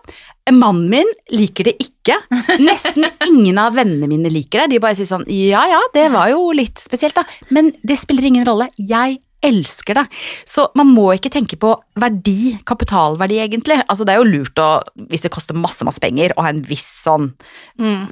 [0.51, 2.18] Mannen min liker det ikke.
[2.66, 4.72] Nesten ingen av vennene mine liker det.
[4.72, 7.22] De bare sier sånn, ja ja, det var jo litt spesielt da,
[7.55, 8.72] men det spiller ingen rolle.
[8.75, 10.07] Jeg elsker det.
[10.49, 13.81] Så man må ikke tenke på verdi, kapitalverdi egentlig.
[13.89, 14.71] Altså det er jo lurt å,
[15.11, 17.33] hvis det koster masse, masse penger, å ha en viss sånn
[17.81, 18.07] Mm.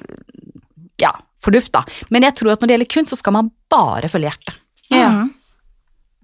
[1.00, 1.12] ja,
[1.42, 1.84] fornuft, da.
[2.10, 4.58] Men jeg tror at når det gjelder kunst, så skal man bare følge hjertet.
[4.92, 5.28] Ja.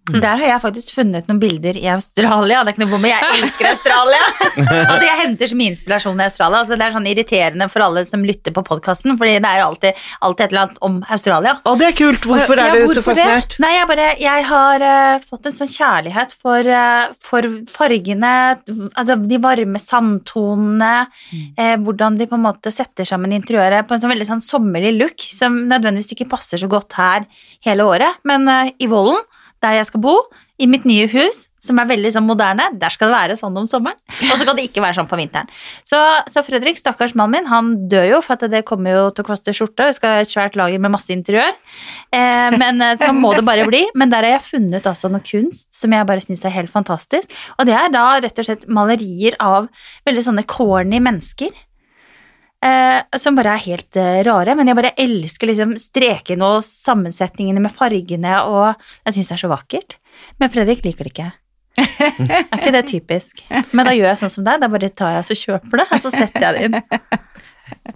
[0.06, 0.20] Mhm.
[0.22, 2.60] Der har jeg faktisk funnet noen bilder i Australia.
[2.62, 4.22] Det er ikke noe bom, Jeg elsker Australia!
[4.90, 6.60] altså, jeg henter så mye inspirasjon i Australia.
[6.62, 9.98] Altså, det er sånn irriterende for alle som lytter på podkasten, fordi det er alltid,
[10.22, 11.56] alltid et eller annet om Australia.
[11.66, 12.28] Å, det er kult!
[12.30, 13.04] Hvorfor er Ja, du så det?
[13.08, 13.56] fascinert?
[13.62, 18.32] Nei, jeg bare Jeg har uh, fått en sånn kjærlighet for, uh, for fargene,
[18.94, 20.92] altså de varme sandtonene,
[21.58, 24.94] eh, hvordan de på en måte setter sammen interiøret på en sånn veldig sånn sommerlig
[25.00, 27.26] look, som nødvendigvis ikke passer så godt her
[27.66, 28.46] hele året, men
[28.78, 29.18] i Vollen,
[29.66, 30.16] der jeg skal bo,
[30.56, 33.66] i mitt nye hus, som er veldig sånn moderne, der skal det være sånn om
[33.68, 33.98] sommeren,
[34.30, 35.50] og så kan det ikke være sånn på vinteren.
[35.84, 35.98] Så,
[36.32, 39.28] så Fredrik, stakkars mannen min, han dør jo, for at det kommer jo til å
[39.28, 41.52] koste skjorte, vi skal ha et svært lager med masse interiør,
[42.14, 43.82] eh, men sånn så må det bare bli.
[43.98, 47.36] Men der har jeg funnet altså noe kunst som jeg bare syns er helt fantastisk,
[47.58, 49.68] og det er da rett og slett malerier av
[50.08, 51.52] veldig sånne corny mennesker.
[52.64, 57.60] Eh, som bare er helt eh, rare, men jeg bare elsker liksom strekene og sammensetningene
[57.62, 58.72] med fargene, og
[59.06, 59.98] jeg syns det er så vakkert.
[60.40, 61.28] Men Fredrik liker det ikke.
[62.16, 63.42] Er ikke det typisk?
[63.76, 65.88] Men da gjør jeg sånn som deg, da bare tar jeg og så kjøper det,
[65.92, 66.78] og så setter jeg det inn.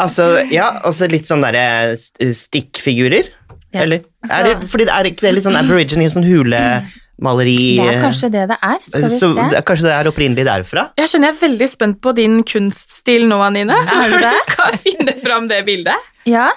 [0.03, 3.31] Altså, ja, altså litt sånn derre st- stikkfigurer?
[3.70, 3.83] Yes.
[3.85, 4.05] Eller?
[4.29, 6.27] Er det, fordi det er ikke det litt sånn aborigine, sånn
[7.20, 9.48] hulemaleri Det er kanskje det det er, skal vi så, se.
[9.50, 10.90] det- Kanskje det er opprinnelig derfra?
[10.96, 13.72] Jeg kjenner jeg er veldig spent på din kunststil nå, Anine.
[13.72, 14.22] Er du det?
[14.30, 15.94] Når du skal finne fram det bildet.
[16.26, 16.50] Ja,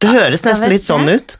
[0.00, 0.92] Det høres nesten litt se.
[0.92, 1.38] sånn ut.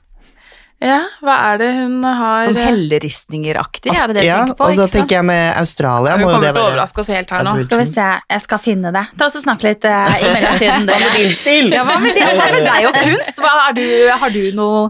[0.78, 4.66] Ja, hva er det hun har Sånn helleristninger-aktig, er det det du ja, tenker på?
[4.68, 7.32] Ja, og da tenker jeg med Australia Hun må kommer til å overraske oss helt
[7.34, 7.54] her nå.
[7.64, 8.04] skal vi se.
[8.30, 9.02] Jeg skal finne det.
[9.18, 10.86] Ta oss og Snakk litt uh, i mellomtiden.
[10.86, 11.72] Hva med din stil?
[11.74, 13.40] Ja, hva med din, Hva med deg og kunst?
[13.78, 13.88] Du,
[14.22, 14.84] har du noe,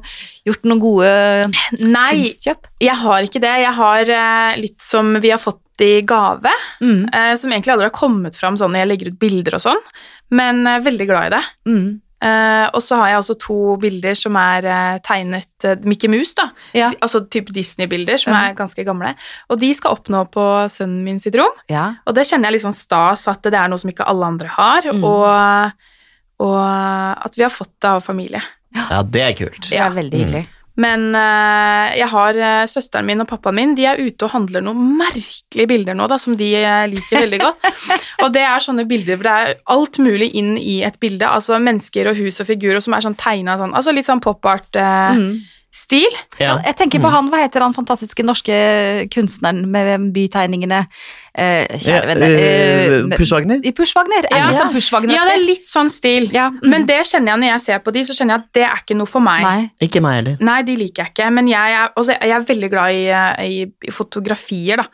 [0.49, 1.09] gjort noen gode
[1.87, 2.69] Nei, kunstkjøp?
[2.85, 3.55] jeg har ikke det.
[3.65, 7.07] Jeg har uh, litt som vi har fått i gave, Mm.
[7.15, 9.81] uh, som egentlig aldri har kommet fram sånn når jeg legger ut bilder og sånn,
[10.35, 11.43] men uh, veldig glad i det.
[11.71, 11.89] Mm.
[12.21, 16.35] Eh, og så har jeg også to bilder som er uh, tegnet uh, Mickey Mouse,
[16.35, 16.49] da.
[16.75, 16.89] Ja.
[17.01, 18.41] Altså type Disney-bilder som Ja.
[18.49, 19.13] er ganske gamle.
[19.49, 21.55] Og de skal opp nå på sønnen min sitt rom.
[21.71, 21.95] ja.
[22.07, 24.49] Og det kjenner jeg litt sånn stas at det er noe som ikke alle andre
[24.49, 25.05] har, Mm.
[25.05, 25.73] og,
[26.41, 26.59] og
[27.27, 28.43] at vi har fått det av familie.
[28.75, 29.71] Ja, det er kult.
[29.71, 30.47] Det er veldig hyggelig.
[30.79, 34.63] Men eh, jeg har eh, søsteren min og pappaen min, de er ute og handler
[34.63, 37.69] noen merkelige bilder nå, da, som de eh, liker veldig godt.
[38.23, 41.59] og det er sånne bilder hvor det er alt mulig inn i et bilde, altså
[41.63, 45.19] mennesker og hus og figurer som er sånn tegna sånn, altså litt sånn pop-art-stil.
[45.19, 46.39] Mm.
[46.39, 46.55] Ja.
[46.63, 48.59] Jeg tenker på han, hva heter han fantastiske norske
[49.11, 50.85] kunstneren med bytegningene?
[51.39, 52.35] Eh, kjære Ja, venner.
[52.35, 53.61] eh, eh, Pushwagner?
[53.63, 54.27] I Pushwagner.
[54.27, 54.47] Er Ja.
[54.51, 55.15] det sånn Pushwagner?
[55.15, 56.29] Ja, det er litt sånn stil.
[56.35, 56.67] Ja, mm.
[56.69, 58.81] Men det kjenner jeg når jeg ser på de, så kjenner jeg at det er
[58.83, 59.43] ikke noe for meg.
[59.47, 59.71] Nei.
[59.87, 60.37] Ikke meg heller.
[60.41, 63.05] Nei, de liker jeg ikke, men jeg er, også, jeg er veldig glad i,
[63.47, 64.87] i, fotografier, da,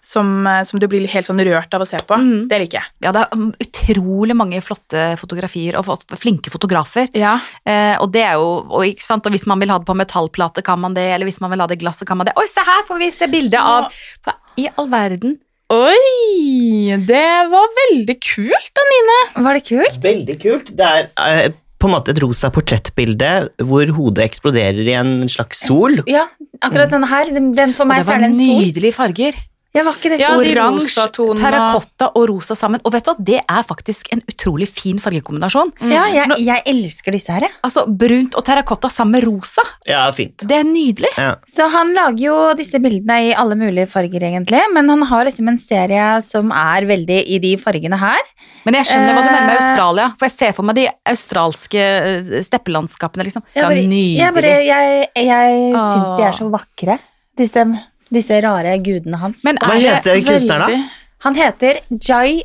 [0.00, 2.16] som, som du blir helt sånn rørt av å se på.
[2.16, 2.48] Mm.
[2.48, 2.88] Det liker jeg.
[3.04, 5.84] Ja, det er utrolig mange flotte fotografier og
[6.16, 7.08] flinke fotografer.
[7.14, 7.36] Ja.
[7.66, 9.26] Eh, og det er jo, og, ikke sant?
[9.26, 11.60] og hvis man vil ha det på metallplate, kan man det, eller hvis man vil
[11.60, 12.36] ha det i glass, så kan man det.
[12.40, 13.90] Oi, se her får vi se bilde av
[14.24, 15.38] Hva i all verden?
[15.70, 19.18] Oi, det var veldig kult, Anine.
[19.46, 19.98] Var det kult?
[20.02, 20.72] Veldig kult.
[20.76, 23.28] Det er eh, på en måte et rosa portrettbilde
[23.68, 25.94] hvor hodet eksploderer i en slags sol.
[26.10, 26.26] Ja,
[26.60, 27.30] akkurat denne her.
[27.36, 28.64] Den, den for Og meg det så var er det en sol.
[28.66, 29.38] nydelige farger.
[29.70, 32.80] Ja, var ikke det Ja, Oransje, de terrakotta og rosa sammen.
[32.82, 35.70] Og vet du hva, det er faktisk en utrolig fin fargekombinasjon.
[35.92, 37.54] Ja, jeg, jeg elsker disse her, jeg.
[37.62, 39.62] Altså brunt og terrakotta sammen med rosa.
[39.86, 40.42] Ja, fint.
[40.42, 41.12] Det er nydelig.
[41.14, 41.36] Ja.
[41.46, 45.52] Så han lager jo disse bildene i alle mulige farger, egentlig, men han har liksom
[45.52, 48.26] en serie som er veldig i de fargene her.
[48.66, 49.68] Men jeg skjønner hva du mener med Eh.
[49.70, 53.46] Australia, for jeg ser for meg de australske eh, steppelandskapene, liksom.
[53.54, 54.18] Ja, bare, nydelig.
[54.18, 56.98] jeg, bare, jeg, jeg syns de er så vakre,
[57.38, 57.64] disse,
[58.10, 59.44] disse rare gudene hans.
[59.46, 61.06] Men Hva er heter kunstneren, da?
[61.26, 62.42] Han heter Jai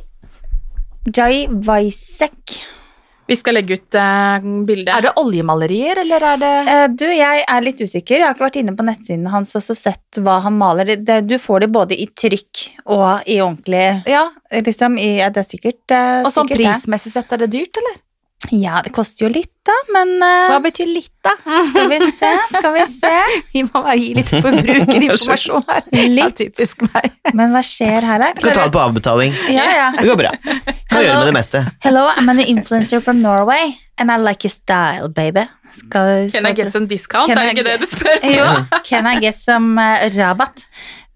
[1.14, 2.56] Jai Vaisek.
[3.26, 4.92] Vi skal legge ut uh, bildet.
[4.94, 8.20] Er det oljemalerier, eller er det uh, du, jeg er litt usikker.
[8.20, 10.92] Jeg har ikke vært inne på nettsiden hans og sett hva han maler.
[10.92, 12.62] Det, det, du får det både i trykk
[12.94, 17.34] og i ordentlig Ja, liksom, i, ja, Det er sikkert, uh, og sånn prismessig sett,
[17.34, 17.98] er det dyrt, eller?
[18.52, 21.32] Ja, det koster jo litt, da, men uh, Hva betyr litt, da?
[21.40, 23.12] Skal vi se, skal vi se.
[23.54, 25.86] Vi må bare gi litt forbrukerinformasjon her.
[25.96, 26.36] Ja, Litt.
[26.38, 27.16] typisk meg.
[27.34, 28.28] Men hva skjer her, da?
[28.36, 29.32] Du kan ta det på avbetaling.
[29.50, 29.88] Ja, ja.
[29.96, 30.34] Det går bra.
[30.92, 31.64] Kan gjøre med det meste.
[31.86, 35.48] Hello, I'm an influencer from Norway, and I like your style, baby.
[35.74, 37.26] Skal Can I get some discount?
[37.32, 38.22] Can er det ikke det du spør?
[38.36, 38.46] Jo,
[38.86, 40.66] can I get some uh, rabatt?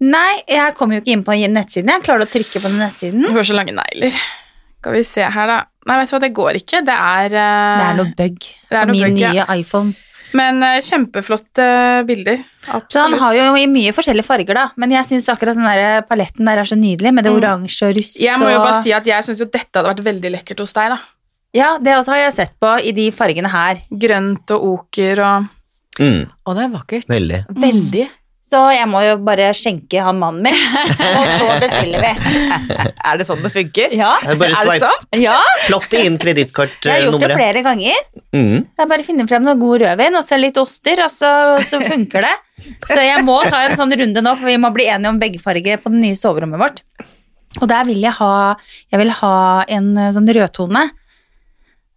[0.01, 1.93] Nei, jeg kommer jo ikke inn på nettsiden.
[1.93, 3.27] Jeg klarer å trykke på den nettsiden.
[3.29, 4.17] Du har så lange negler.
[4.81, 5.59] Skal vi se her, da.
[5.89, 6.81] Nei, vet du hva, det går ikke.
[6.85, 9.31] Det er, uh, Det er noe bug det på min bug, ja.
[9.33, 9.93] nye iPhone.
[10.37, 11.65] Men uh, kjempeflotte
[12.07, 12.43] bilder.
[12.67, 12.91] Absolutt.
[12.93, 14.67] Så han har jo i mye forskjellige farger, da.
[14.79, 17.39] Men jeg syns akkurat den der paletten der er så nydelig, med det Mm.
[17.41, 19.89] oransje og rust Jeg må jo og bare si at jeg syns jo dette hadde
[19.91, 20.99] vært veldig lekkert hos deg, da.
[21.53, 23.81] Ja, det også har jeg sett på i de fargene her.
[23.91, 25.49] Grønt og oker og
[25.99, 27.07] Mm, Og det er vakkert.
[27.11, 27.45] veldig.
[27.51, 28.05] Veldig.
[28.51, 30.57] Så jeg må jo bare skjenke han mannen min,
[31.07, 32.09] og så bestiller vi.
[33.07, 33.93] Er det sånn det funker?
[33.95, 35.07] Ja, er Er det sant?
[35.15, 35.37] ja
[35.69, 37.37] Plott inn jeg har gjort det kredittkortnummeret.
[37.39, 38.01] flere ganger.
[38.35, 38.57] Mm.
[38.67, 41.31] Jeg bare finner frem noe god rødvin og så litt oster, og så,
[41.63, 42.33] så funker det.
[42.91, 45.79] Så jeg må ta en sånn runde nå, for vi må bli enige om veggfarge
[45.81, 46.83] på det nye soverommet vårt.
[47.59, 48.33] Og der vil jeg ha,
[48.91, 49.35] jeg vil ha
[49.67, 50.85] en eh, sånn rødtone,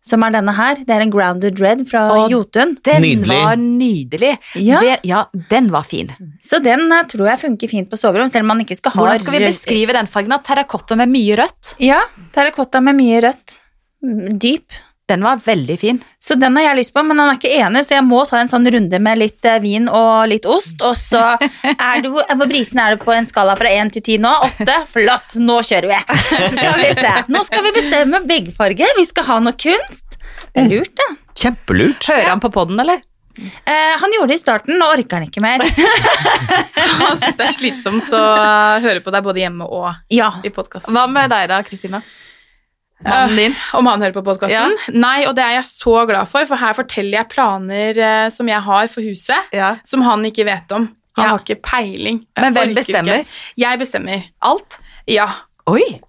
[0.04, 0.80] som er denne her.
[0.84, 2.76] Det er en grounded red fra Og Jotun.
[2.84, 3.38] Den Nydelig.
[3.40, 4.32] var nydelig.
[4.60, 4.80] Ja.
[4.82, 6.10] Det, ja, den var fin.
[6.44, 9.00] Så den eh, tror jeg funker fint på soverom, selv om man ikke skal ha
[9.00, 10.36] Hvordan skal vi beskrive den fargen?
[10.44, 11.76] Terrakotta med mye rødt.
[11.82, 12.02] Ja,
[12.36, 13.56] terrakotta med mye rødt.
[14.04, 14.82] Mm, Dyp.
[15.06, 15.98] Den var veldig fin.
[16.18, 18.38] Så den har jeg lyst på, men han er ikke enig, så jeg må ta
[18.40, 20.80] en sånn runde med litt eh, vin og litt ost.
[20.80, 21.20] Og så
[21.74, 24.32] er du Hvor brisen er du på en skala fra én til ti nå?
[24.48, 24.78] Åtte?
[24.88, 25.98] Flott, nå kjører vi!
[26.54, 27.12] Skal vi se.
[27.28, 28.88] Nå skal vi bestemme veggfarge.
[28.96, 30.16] Vi skal ha noe kunst.
[30.54, 31.10] Det er lurt, da.
[31.36, 32.08] Kjempelurt.
[32.08, 33.04] Hører han på podden, eller?
[33.36, 35.64] Eh, han gjorde det i starten, nå orker han ikke mer.
[37.04, 40.28] Han syns det er slitsomt å eh, høre på deg både hjemme og Ja.
[40.46, 40.94] i podkasten.
[40.94, 42.00] Hva med deg da, Kristina?
[43.02, 43.54] Mannen din?
[43.74, 44.76] Om han hører på podkasten?
[44.94, 48.48] Nei, og det er jeg så glad for, for her forteller jeg planer uh, som
[48.48, 49.74] jeg har for huset, Ja.
[49.84, 50.86] som han ikke vet om.
[51.18, 51.30] Han Ja.
[51.34, 52.22] har ikke peiling.
[52.40, 53.20] Men hvem bestemmer?
[53.22, 53.30] Ikke.
[53.60, 54.22] Jeg bestemmer.
[54.42, 54.78] Alt?
[55.06, 55.28] Ja.
[55.70, 56.00] Oi!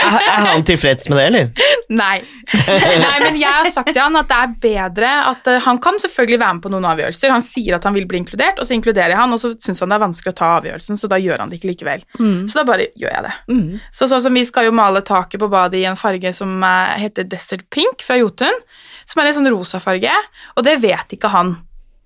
[0.00, 1.48] Er, er han tilfreds med det, eller?
[1.92, 2.20] Nei.
[2.54, 5.98] Nei, men jeg har sagt til han at det er bedre at eh, Han kan
[6.00, 7.32] selvfølgelig være med på noen avgjørelser.
[7.34, 9.82] Han sier at han vil bli inkludert, og så inkluderer jeg han, og så syns
[9.82, 12.04] han det er vanskelig å ta avgjørelsen, så da gjør han det ikke likevel.
[12.20, 12.44] Mm.
[12.48, 13.34] Så da bare gjør jeg det.
[13.52, 13.80] Mm.
[14.00, 17.00] Så sånn som Vi skal jo male taket på badet i en farge som eh,
[17.04, 18.62] heter Desert Pink fra Jotun.
[19.10, 20.14] Som er en sånn rosa farge,
[20.54, 21.56] og det vet ikke han.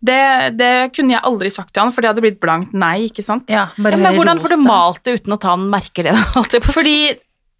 [0.05, 3.07] Det, det kunne jeg aldri sagt til han, for det hadde blitt blankt nei.
[3.09, 3.49] ikke sant?
[3.53, 6.16] Ja, Ja, men hvordan får du malt det uten at han merker det?
[6.77, 6.97] Fordi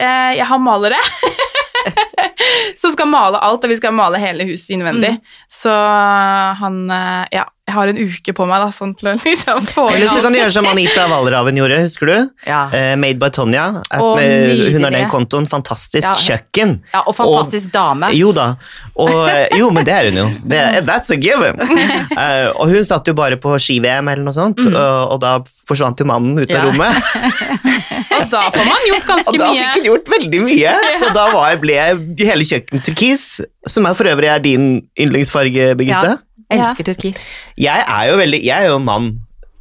[0.02, 0.98] jeg har malere.
[2.80, 5.14] Som skal male alt, og vi skal male hele huset innvendig.
[5.50, 5.72] Så
[6.61, 9.87] han eh, Ja, jeg har en uke på meg da, sånn til å liksom få
[9.88, 12.16] inn Eller så kan du gjøre som Anita Valraven gjorde, husker du?
[12.44, 12.59] Ja.
[12.77, 13.62] Eh, Made by Tonja.
[13.88, 15.46] At, hun har den kontoen.
[15.48, 16.12] Fantastisk Ja.
[16.20, 16.74] kjøkken.
[16.92, 18.11] ja, og fantastisk dame.
[18.12, 18.50] Jo da.
[19.00, 20.27] Og, eh, jo, men det er hun jo.
[20.44, 21.57] Det, that's a given.
[22.14, 25.33] Eh, og hun satt jo bare på ski-VM eller noe sånt, og, og da
[25.66, 26.62] forsvant jo mannen ut av Ja.
[26.68, 26.94] rommet.
[28.14, 29.35] Og da får man gjort ganske mye.
[29.35, 29.64] Og da mye.
[29.64, 31.74] fikk hun gjort veldig mye, så da var, ble
[32.20, 33.24] hele kjøkkenet turkis,
[33.66, 34.68] som er for øvrig er din
[35.00, 36.14] yndlingsfarge, Birgitte.
[36.52, 37.20] Elsker turkis.
[37.61, 39.12] Jeg er jo veldig, jeg er jo mann,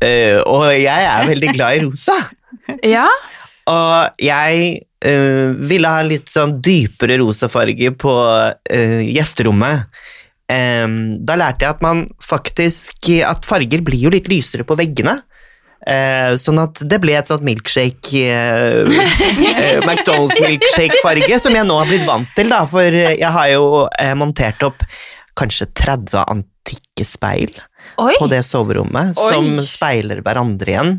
[0.04, 2.18] eh, og jeg er veldig glad i rosa.
[2.86, 3.08] Ja,
[3.68, 8.14] Og jeg eh, ville ha litt sånn dypere rosafarge på
[8.70, 9.90] eh, gjesterommet.
[10.54, 15.16] Um, da lærte jeg at man faktisk At farger blir jo litt lysere på veggene.
[15.84, 21.76] Uh, sånn at det ble et sånt milkshake uh, uh, McDonald's milkshake-farge, som jeg nå
[21.76, 23.66] har blitt vant til, da, for jeg har jo
[24.20, 24.86] montert opp
[25.40, 27.54] kanskje 30 antikke speil
[28.02, 28.14] Oi!
[28.20, 29.30] på det soverommet, Oi.
[29.32, 30.94] som speiler hverandre igjen.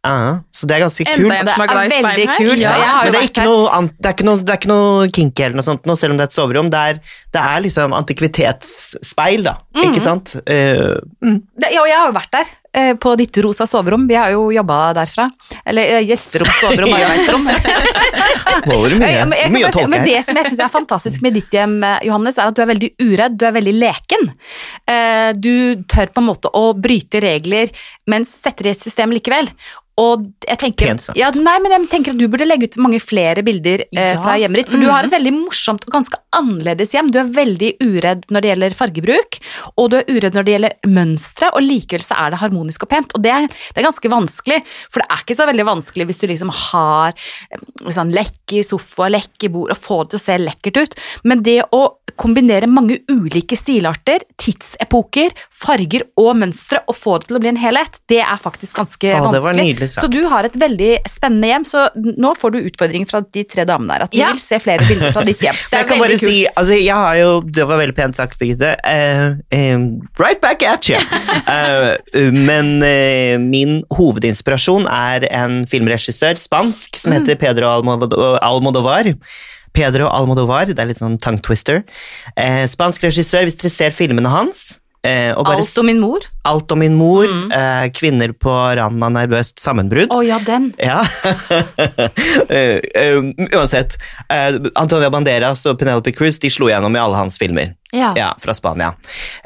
[0.00, 1.32] Ja, så det er ganske Enda kult.
[1.34, 2.38] en Det som er glad i er speil veldig her.
[2.40, 2.60] kult.
[2.62, 2.70] Ja.
[2.80, 5.44] Ja, Men det er, ikke noe, det, er ikke noe, det er ikke noe kinky
[5.44, 6.70] eller noe sånt, nå, selv om det er et soverom.
[6.72, 7.00] Det er,
[7.36, 9.54] det er liksom antikvitetsspeil, da.
[9.84, 10.32] Ikke sant?
[10.48, 11.36] Uh, mm.
[11.52, 12.52] Det, ja, og jeg har jo vært der,
[13.02, 14.06] på ditt rosa soverom.
[14.08, 15.28] Vi har jo jobba derfra.
[15.64, 17.48] Eller eh, gjesterom, soverom, arbeidsrom.
[19.00, 22.38] Mye, mye å men det som jeg syns er fantastisk med ditt hjem, eh, Johannes,
[22.38, 24.30] er at du er veldig uredd, du er veldig leken.
[24.86, 27.70] Eh, Du tør på en måte å bryte regler,
[28.10, 29.48] men setter i et system likevel.
[30.00, 31.18] Og jeg tenker, Pent sagt.
[31.20, 34.20] ja, nei, men jeg tenker at du burde legge ut mange flere bilder eh, Ja.
[34.22, 37.10] fra hjemmet ditt, for du har et veldig morsomt og ganske annerledes hjem.
[37.12, 39.38] Du er veldig uredd når det gjelder fargebruk,
[39.76, 42.92] og du er uredd når det gjelder mønstre, og likevel så er det harmonisk og
[42.94, 43.12] pent.
[43.18, 46.22] Og det er, det er ganske vanskelig, for det er ikke så veldig vanskelig hvis
[46.22, 47.12] du liksom har
[47.50, 50.80] eh, sånn lekk i sofa, lekk i bord, og få det til å se lekkert
[50.84, 50.96] ut.
[51.28, 51.82] Men det å
[52.20, 57.60] kombinere mange ulike stilarter, tidsepoker, farger og mønstre, og få det til å bli en
[57.60, 59.66] helhet, det er faktisk ganske Å, det var vanskelig.
[59.70, 63.42] nydelig Så du har et veldig spennende hjem, så nå får du utfordring fra de
[63.44, 64.30] tre damene her, at de Ja.
[64.32, 65.54] vil se flere bilder fra ditt hjem.
[65.70, 66.20] Det jeg er kan bare kult.
[66.30, 68.72] si, altså jeg har jo, Det var veldig pent sagt, Birgitte.
[68.84, 69.78] Uh, eh,
[70.20, 70.96] right back at you!
[71.48, 71.96] Uh,
[72.50, 77.22] men uh, min hovedinspirasjon er en filmregissør, spansk, som Mm.
[77.24, 77.66] heter Pedro
[78.40, 79.14] Almodovar.
[79.72, 81.82] Pedro Almodovar, det er litt sånn tongue twister.
[82.36, 86.24] Eh, spansk regissør, hvis dere ser filmene hans eh, Alt om min mor.
[86.48, 87.52] Alt om min mor, Mm.
[87.52, 90.10] eh, kvinner på randen av nervøst sammenbrudd.
[90.12, 90.70] Å ja, den.
[90.78, 91.00] Ja.
[91.00, 93.18] uh, eh,
[93.54, 93.96] uansett.
[94.32, 97.74] Uh, Antonia Banderas og Penelope Cruz de slo gjennom i alle hans filmer.
[97.92, 98.12] Ja.
[98.16, 98.92] Ja, fra Spania.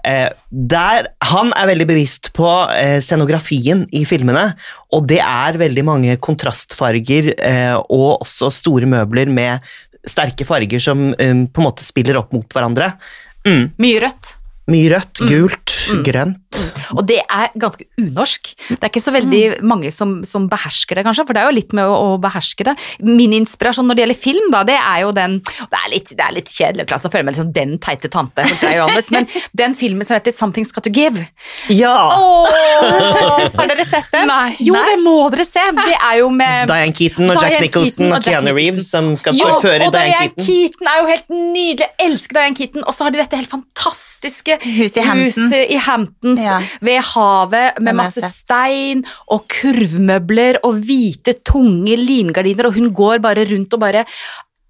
[0.07, 4.51] Uh, der, han er veldig bevisst på eh, scenografien i filmene,
[4.95, 9.65] og det er veldig mange kontrastfarger eh, og også store møbler med
[10.07, 12.91] sterke farger som um, på en måte spiller opp mot hverandre.
[13.49, 13.71] Mm.
[13.81, 14.35] Mye rødt.
[14.73, 15.73] Mye rødt, gult,
[16.07, 16.41] grønt.
[16.95, 18.53] Og det er ganske unorsk.
[18.71, 21.57] Det er ikke så veldig mange som, som behersker det, kanskje, for det er jo
[21.59, 22.75] litt med å, å beherske det.
[23.05, 26.25] Min inspirasjon når det gjelder film, da, det er jo den Det er litt, det
[26.25, 30.17] er litt kjedelig å føle meg sånn den teite tante, Johannes, men den filmen som
[30.17, 31.27] heter Something's Got To Give.
[31.69, 31.97] Ja!
[32.15, 32.49] Oh!
[33.59, 34.31] har dere sett den?
[34.31, 34.55] Nei.
[34.65, 35.67] Jo, det må dere se!
[35.77, 38.89] Det er jo med Diane Keaton og Jack Diane Nicholson Keaton og Keanu Jack Reeves
[38.89, 40.49] som skal Jo, forføre Diane Diane Keaton.
[40.49, 41.89] Keaton er jo helt nydelig.
[41.91, 42.87] Jeg elsker Diane Keaton.
[42.89, 45.37] Og så har de dette helt fantastiske Huset i Hamptons.
[45.37, 46.59] huset i Hamptons Ja.
[46.81, 53.45] ved havet med masse stein og kurvmøbler og hvite, tunge lingardiner, og hun går bare
[53.51, 54.05] rundt og bare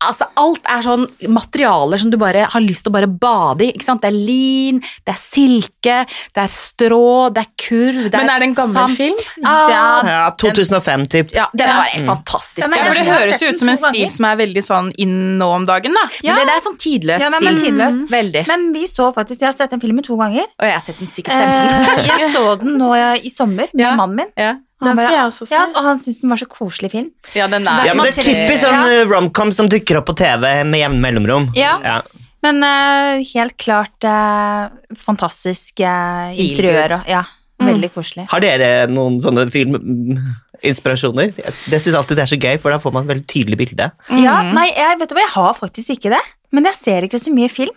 [0.08, 3.72] Altså, alt er sånn materialer som du bare har lyst til å bare bade i.
[3.72, 4.02] ikke sant?
[4.04, 5.96] Det er lin, det er silke,
[6.34, 8.96] det er strå, det er kurv det Men er det en gammel sand.
[8.96, 9.16] film?
[9.44, 11.32] Ah, Ja, 2005 typ.
[11.34, 11.82] ja, den er Ja.
[11.94, 12.64] helt fantastisk.
[12.66, 15.38] Den er for det høres jo ut som en stil som er veldig sånn inn
[15.38, 16.04] nå om dagen, da.
[16.22, 17.72] Men det, er sånn tidløs Ja, den er stil.
[17.74, 18.08] Mm.
[18.10, 18.46] Veldig.
[18.46, 20.44] Men vi så faktisk, jeg har sett den filmen to ganger.
[20.60, 21.98] Og jeg har sett den sikkert 15.
[21.98, 22.92] Eh, jeg så den nå
[23.24, 23.96] i sommer med Ja.
[23.96, 24.26] mannen min.
[24.36, 24.54] ja.
[24.82, 25.12] Han bare-.
[25.14, 27.12] Ja, og han syntes den var så koselig film.
[27.36, 29.04] ja, den er Ja, men det er typisk sånn ja.
[29.08, 31.48] romcom som dukker opp på TV med jevne mellomrom.
[31.58, 31.78] Ja.
[31.84, 32.02] Ja.
[32.44, 34.68] Men uh, helt klart uh,
[35.00, 36.98] fantastisk uh, interiør.
[36.98, 37.22] Og, ja,
[37.64, 38.26] veldig koselig.
[38.32, 41.32] Har dere noen sånne filminspirasjoner?
[41.38, 43.88] Det syns alltid det er så gøy, for da får man et veldig tydelig bilde.
[44.20, 46.20] Ja, nei, jeg vet du hva, jeg har faktisk ikke det.
[46.54, 47.74] Men jeg ser ikke så mye film.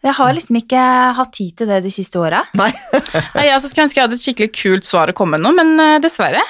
[0.00, 0.80] Jeg har liksom ikke
[1.18, 2.42] hatt tid til det de siste åra.
[2.60, 2.72] Nei.
[3.36, 5.76] Nei, Jeg skulle ønske jeg hadde et skikkelig kult svar å komme med nå, men
[5.82, 6.42] eh, dessverre.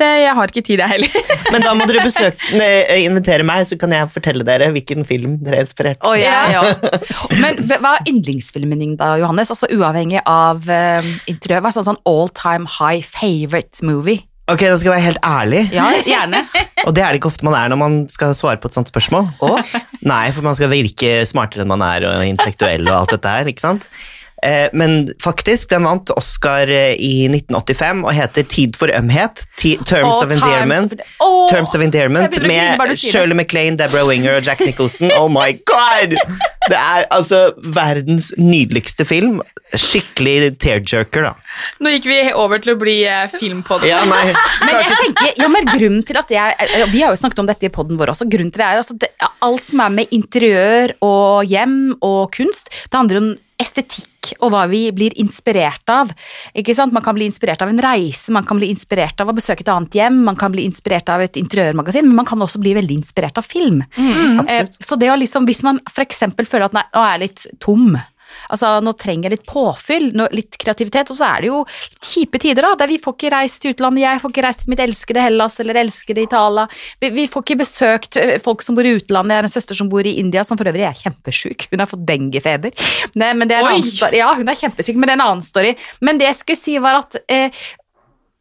[0.00, 1.16] Det, jeg har ikke tid, jeg heller.
[1.52, 2.62] Men da må dere besøke,
[2.96, 6.14] invitere meg, så kan jeg fortelle dere hvilken film dere er inspirert av.
[6.14, 6.62] Oh, ja, ja.
[7.36, 9.52] Men hva hva er yndlingsfilmen din da, Johannes?
[9.52, 11.60] Altså Uavhengig av uh, interiør.
[11.60, 14.24] Hva er sånn, sånn all time high favorite movie?
[14.50, 16.40] Ok, da skal jeg være helt ærlig, Ja, gjerne.
[16.86, 18.90] og det er det ikke ofte man er når man skal svare på et sånt
[18.90, 19.28] spørsmål.
[20.02, 23.50] Nei, for man skal virke smartere enn man er, og intellektuell og alt dette her,
[23.52, 23.86] ikke sant?
[24.42, 29.44] Eh, Men faktisk, den vant Oscar eh, i 1985 og heter Tid for ømhet.
[29.58, 30.94] Terms oh, of Endearment.
[31.22, 32.96] oh, Terms of Endearment med.
[32.98, 35.12] Shirley MacLaine, Deborah Winger og Jack Nicholson.
[35.16, 36.16] Oh my god!
[36.68, 39.40] Det er altså verdens nydeligste film.
[39.74, 41.32] Skikkelig tearjerker, da.
[41.82, 42.98] Nå gikk vi over til å bli
[43.32, 43.86] filmpodden filmpod.
[43.88, 44.32] Ja, nei.
[44.66, 47.50] Men jeg tenker, ja, men grunnen til at jeg eh, Vi har jo snakket om
[47.50, 48.28] dette i podden vår også.
[48.30, 49.10] Grunnen til det er altså, det,
[49.42, 53.30] Alt som er med interiør og hjem og kunst, det handler om
[53.62, 56.12] estetikk og hva vi blir inspirert av.
[56.58, 56.94] Ikke sant?
[56.94, 59.72] Man kan bli inspirert av en reise, man kan bli inspirert av å besøke et
[59.72, 63.00] annet hjem, man kan bli inspirert av et interiørmagasin, men man kan også bli veldig
[63.02, 63.82] inspirert av film.
[63.96, 64.42] Mm,
[64.82, 66.24] så det å liksom, hvis man f.eks.
[66.42, 67.96] føler at nei, nå er jeg litt tom,
[68.48, 71.62] altså nå trenger jeg litt påfyll, litt kreativitet, og så er det jo
[72.02, 74.72] kjipe tider, da, der vi får ikke reist til utlandet, jeg får ikke reist til
[74.74, 76.66] mitt elskede Hellas eller elskede Italia,
[77.02, 79.90] vi, vi får ikke besøkt folk som bor i utlandet, jeg har en søster som
[79.92, 82.72] bor i India, som for øvrig er kjempesjuk, hun har fått dengefeber.
[83.18, 83.76] Nei, men det er en Oi!
[83.78, 84.20] annen story.
[84.20, 85.74] Ja, hun er kjempesyk, men det er en annen story.
[86.04, 87.64] Men det jeg skulle si var at eh,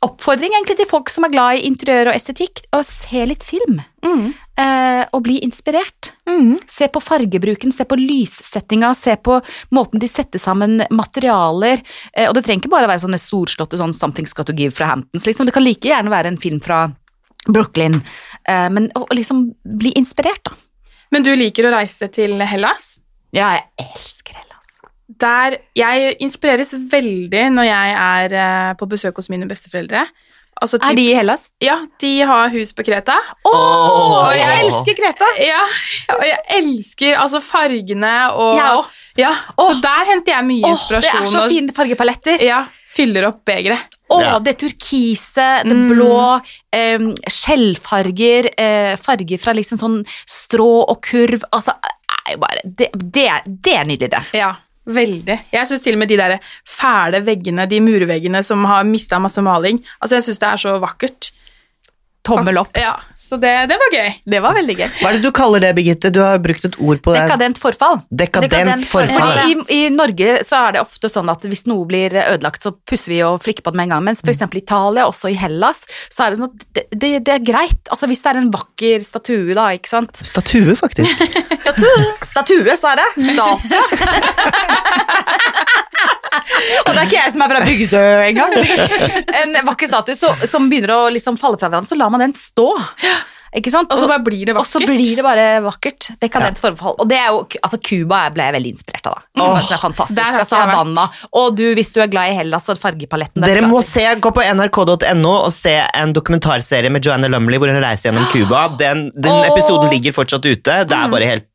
[0.02, 3.80] oppfordring egentlig til folk som er glad i interiør og estetikk, å se litt film.
[4.02, 4.32] Mm.
[4.62, 6.12] Eh, og bli inspirert.
[6.30, 6.56] Mm.
[6.70, 9.38] Se på fargebruken, se på lyssettinga, se på
[9.78, 11.84] måten de setter sammen materialer.
[12.14, 14.90] Eh, og det trenger ikke bare være sånne storslåtte sånn 'Something's Got To Give' fra
[14.94, 15.26] Hamptons.
[15.26, 15.46] Liksom.
[15.46, 16.88] Det kan like gjerne være en film fra
[17.48, 18.02] Brooklyn.
[18.48, 20.58] Eh, men å, liksom bli inspirert, da.
[21.12, 23.00] Men du liker å reise til Hellas?
[23.36, 24.51] Ja, jeg elsker Hellas.
[25.22, 30.06] Der jeg inspireres veldig når jeg er eh, på besøk hos mine besteforeldre.
[30.62, 31.48] Altså, Er de i Hellas?
[31.64, 33.16] Ja, de har hus på Kreta.
[33.48, 33.54] Oh!
[33.56, 34.34] Åh!
[34.36, 35.30] jeg elsker Kreta!
[35.42, 35.62] Ja,
[36.18, 38.92] og jeg elsker altså fargene og Jeg òg.
[39.18, 42.44] Ja, oh, så der henter jeg mye Åh, det er så og- fine fargepaletter.
[42.46, 42.60] Ja,
[42.94, 43.98] fyller opp begeret.
[44.12, 44.38] Å, Ja.
[44.44, 45.88] det turkise, det Mm.
[45.90, 46.42] blå,
[46.74, 46.98] eh,
[47.32, 51.42] skjellfarger, eh, farger fra liksom sånn strå og kurv.
[51.54, 51.74] Altså,
[52.28, 53.30] er jo bare Det, det,
[53.64, 54.24] det er nydelig, det.
[54.34, 54.54] Ja.
[54.90, 55.38] Veldig.
[55.54, 59.42] Jeg syns til og med de der fæle veggene, de murveggene som har mista masse
[59.46, 61.30] maling, altså jeg syns det er så vakkert.
[62.22, 62.78] Tommel opp.
[62.78, 64.10] Ja, så det, det var gøy.
[64.30, 64.88] Det var veldig gøy.
[65.00, 66.12] Hva er det du kaller det, Birgitte?
[66.14, 67.24] Du har brukt et ord på det.
[67.26, 67.98] Dekadent forfall.
[68.14, 69.16] Dekadent Dekadent forfall.
[69.16, 69.32] forfall.
[69.40, 72.74] Fordi i, I Norge så er det ofte sånn at hvis noe blir ødelagt, så
[72.76, 74.06] pusser vi og flikker på det med en gang.
[74.12, 74.44] Mens f.eks.
[74.46, 77.82] i Italia, også i Hellas, så er det sånn at det, det, det er greit.
[77.90, 80.14] Altså Hvis det er en vakker statue, da, ikke sant.
[80.22, 81.26] Statue, faktisk.
[81.64, 83.10] Statue, statue sa jeg det.
[83.34, 83.82] Statue.
[86.86, 88.56] og det er ikke jeg som er fra Bygdø engang.
[89.42, 92.36] En vakker statue så, som begynner å liksom falle fra hverandre, så lar man den
[92.38, 92.70] stå.
[93.52, 93.92] Ikke sant?
[93.92, 96.14] Og så bare blir det Og så blir det bare vakkert.
[96.22, 96.96] Dekadent forfall.
[97.04, 99.18] Og det er jo, altså Cuba ble jeg veldig inspirert av.
[99.18, 99.44] da.
[99.44, 100.22] Oh, det er fantastisk.
[100.44, 101.08] altså Havanna.
[101.36, 104.46] Og du, hvis du er glad i Hellas og fargepaletten Dere må se, Gå på
[104.56, 108.66] nrk.no og se en dokumentarserie med Joanna Lumley hvor hun reiser gjennom Cuba.
[108.80, 109.44] Den, den oh.
[109.52, 110.82] episoden ligger fortsatt ute.
[110.88, 111.48] Det er bare helt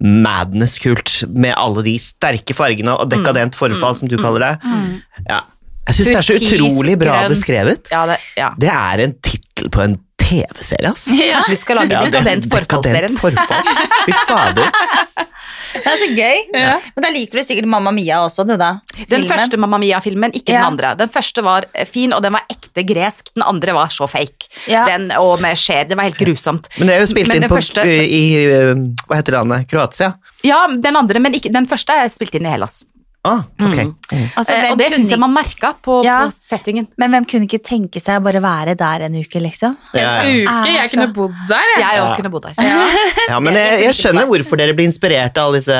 [0.00, 4.72] madness-kult med alle de sterke fargene og dekadent forfall, som du kaller det.
[5.28, 5.42] Ja.
[5.82, 7.90] Jeg syns det er så utrolig bra beskrevet.
[7.92, 8.52] Ja, det, ja.
[8.58, 9.96] Det er en tittel på en
[10.32, 11.04] TV-serie, ass.
[11.12, 13.12] Kanskje vi skal lage Ja, Dekadent forfallsserien.
[13.12, 13.64] Dekadent forfall.
[14.06, 14.72] Fy fader.
[15.72, 16.40] Det er så gøy.
[16.52, 16.72] Ja.
[16.96, 18.74] Men da liker du sikkert Mamma Mia også, du da.
[19.08, 20.58] Den første Mamma Mia-filmen, ikke Ja.
[20.66, 20.90] den andre.
[21.00, 23.30] Den første var eh, fin, og den var ekte gresk.
[23.34, 24.50] Den andre var så fake.
[24.68, 24.84] Ja.
[24.90, 25.86] Den, og med skjer.
[25.88, 26.68] Det var helt grusomt.
[26.78, 28.22] Men det er jo spilt Men inn på, første- i, i
[29.08, 29.68] Hva heter landet?
[29.72, 30.12] Kroatia?
[30.44, 32.82] Ja, den andre, men ikke, den første er spilt inn i Hellas.
[33.24, 33.76] Ah, ok.
[33.78, 33.96] Mm.
[34.36, 36.18] Altså, Eh, og det syns jeg man merka på, Ja.
[36.26, 36.86] på settingen.
[36.98, 39.76] Men hvem kunne ikke tenke seg å bare være der en uke, liksom?
[39.94, 40.22] En ja.
[40.22, 40.72] uke.
[40.76, 41.82] Jeg kunne bodd der, jeg.
[41.84, 42.16] Jeg òg Ja.
[42.16, 42.54] kunne bodd der.
[43.28, 45.78] ja, men jeg, jeg skjønner hvorfor dere blir inspirert av alle disse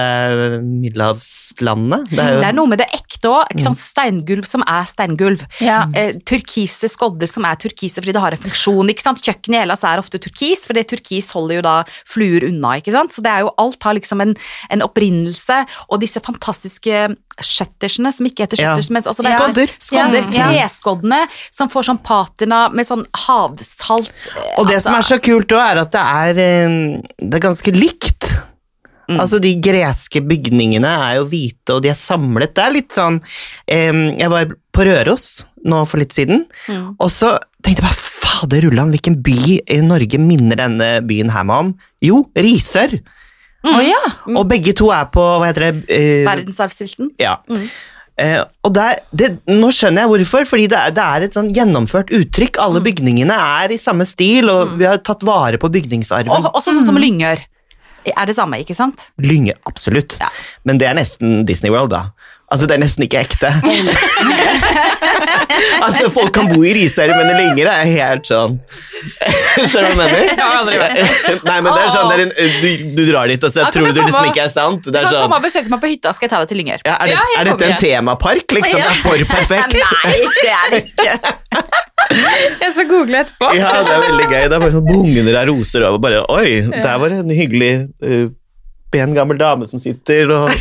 [0.62, 1.98] middelhavslandene.
[2.10, 3.62] Det er jo Det er noe med det ekte òg.
[3.82, 5.42] Steingulv som er steingulv.
[5.62, 5.84] Ja.
[5.94, 8.88] Eh, turkise skodder som er turkise fordi det har en funksjon.
[8.92, 9.22] ikke sant?
[9.22, 11.74] Kjøkkenet i Hellas er ofte turkis, for det turkis holder jo da
[12.08, 12.76] fluer unna.
[12.80, 13.12] ikke sant?
[13.14, 14.34] Så det er jo alt har liksom en,
[14.70, 19.74] en opprinnelse, og disse fantastiske skjøttersene som ikke heter skjøtters, men altså det er Skodder.
[19.78, 20.48] Skodder, Ja.
[20.52, 21.20] Treskoddene
[21.50, 25.52] som får sånn patina med sånn havsalt eh, Og det altså, som er så kult
[25.56, 26.76] òg, er at det er, eh,
[27.18, 28.28] det er ganske likt.
[29.10, 29.18] Mm.
[29.20, 32.54] Altså De greske bygningene er jo hvite, og de er samlet.
[32.54, 36.96] Det er litt sånn um, Jeg var på Røros nå for litt siden, Mm.
[36.98, 41.44] og så tenkte jeg bare fader rullan, hvilken by i Norge minner denne byen her
[41.46, 41.74] meg om?
[42.02, 42.96] Jo, Risør.
[43.62, 44.00] Å ja!
[44.34, 45.84] Og begge to er på hva heter det?
[45.86, 47.12] Uh, Verdensarvstilsen.
[47.22, 47.36] Ja.
[48.18, 48.24] Mm.
[48.24, 51.52] Eh, og der, det, nå skjønner jeg hvorfor, fordi det er, det er et sånn
[51.56, 52.58] gjennomført uttrykk.
[52.60, 52.84] Alle Mm.
[52.84, 56.28] bygningene er i samme stil, og vi har tatt vare på bygningsarven.
[56.30, 57.40] Og også sånn som Lyngør.
[58.04, 59.12] Er det samme, ikke sant?
[59.22, 60.16] Lynge, absolutt.
[60.20, 60.28] Ja.
[60.66, 62.10] Men det er nesten Disney World, da.
[62.52, 63.48] Altså, det er nesten ikke ekte.
[65.86, 68.58] altså, folk kan bo i Risør, men det Lynger er helt sånn
[69.70, 70.28] Skjønner du hva jeg mener?
[71.48, 73.84] Nei, men det er sånn det er en, du, du drar dit, og så tror
[73.88, 74.80] du du liksom ikke er sant.
[74.84, 76.48] Det Du er kan sånn komme og besøke meg på hytta, skal jeg ta deg
[76.52, 76.78] til Lynger.
[76.88, 78.78] ja, er, det, er dette en temapark, liksom?
[78.82, 79.72] Det er for perfekt.
[79.80, 81.12] Nei, det er det ikke.
[82.12, 83.46] Jeg skal google etterpå.
[83.56, 84.44] Ja, det er veldig gøy.
[84.44, 85.98] Det er bare sånn bugner av roser over.
[86.02, 87.72] Bare, Oi, der var det en hyggelig
[88.04, 88.24] uh,
[88.92, 90.52] pen gammel dame som sitter og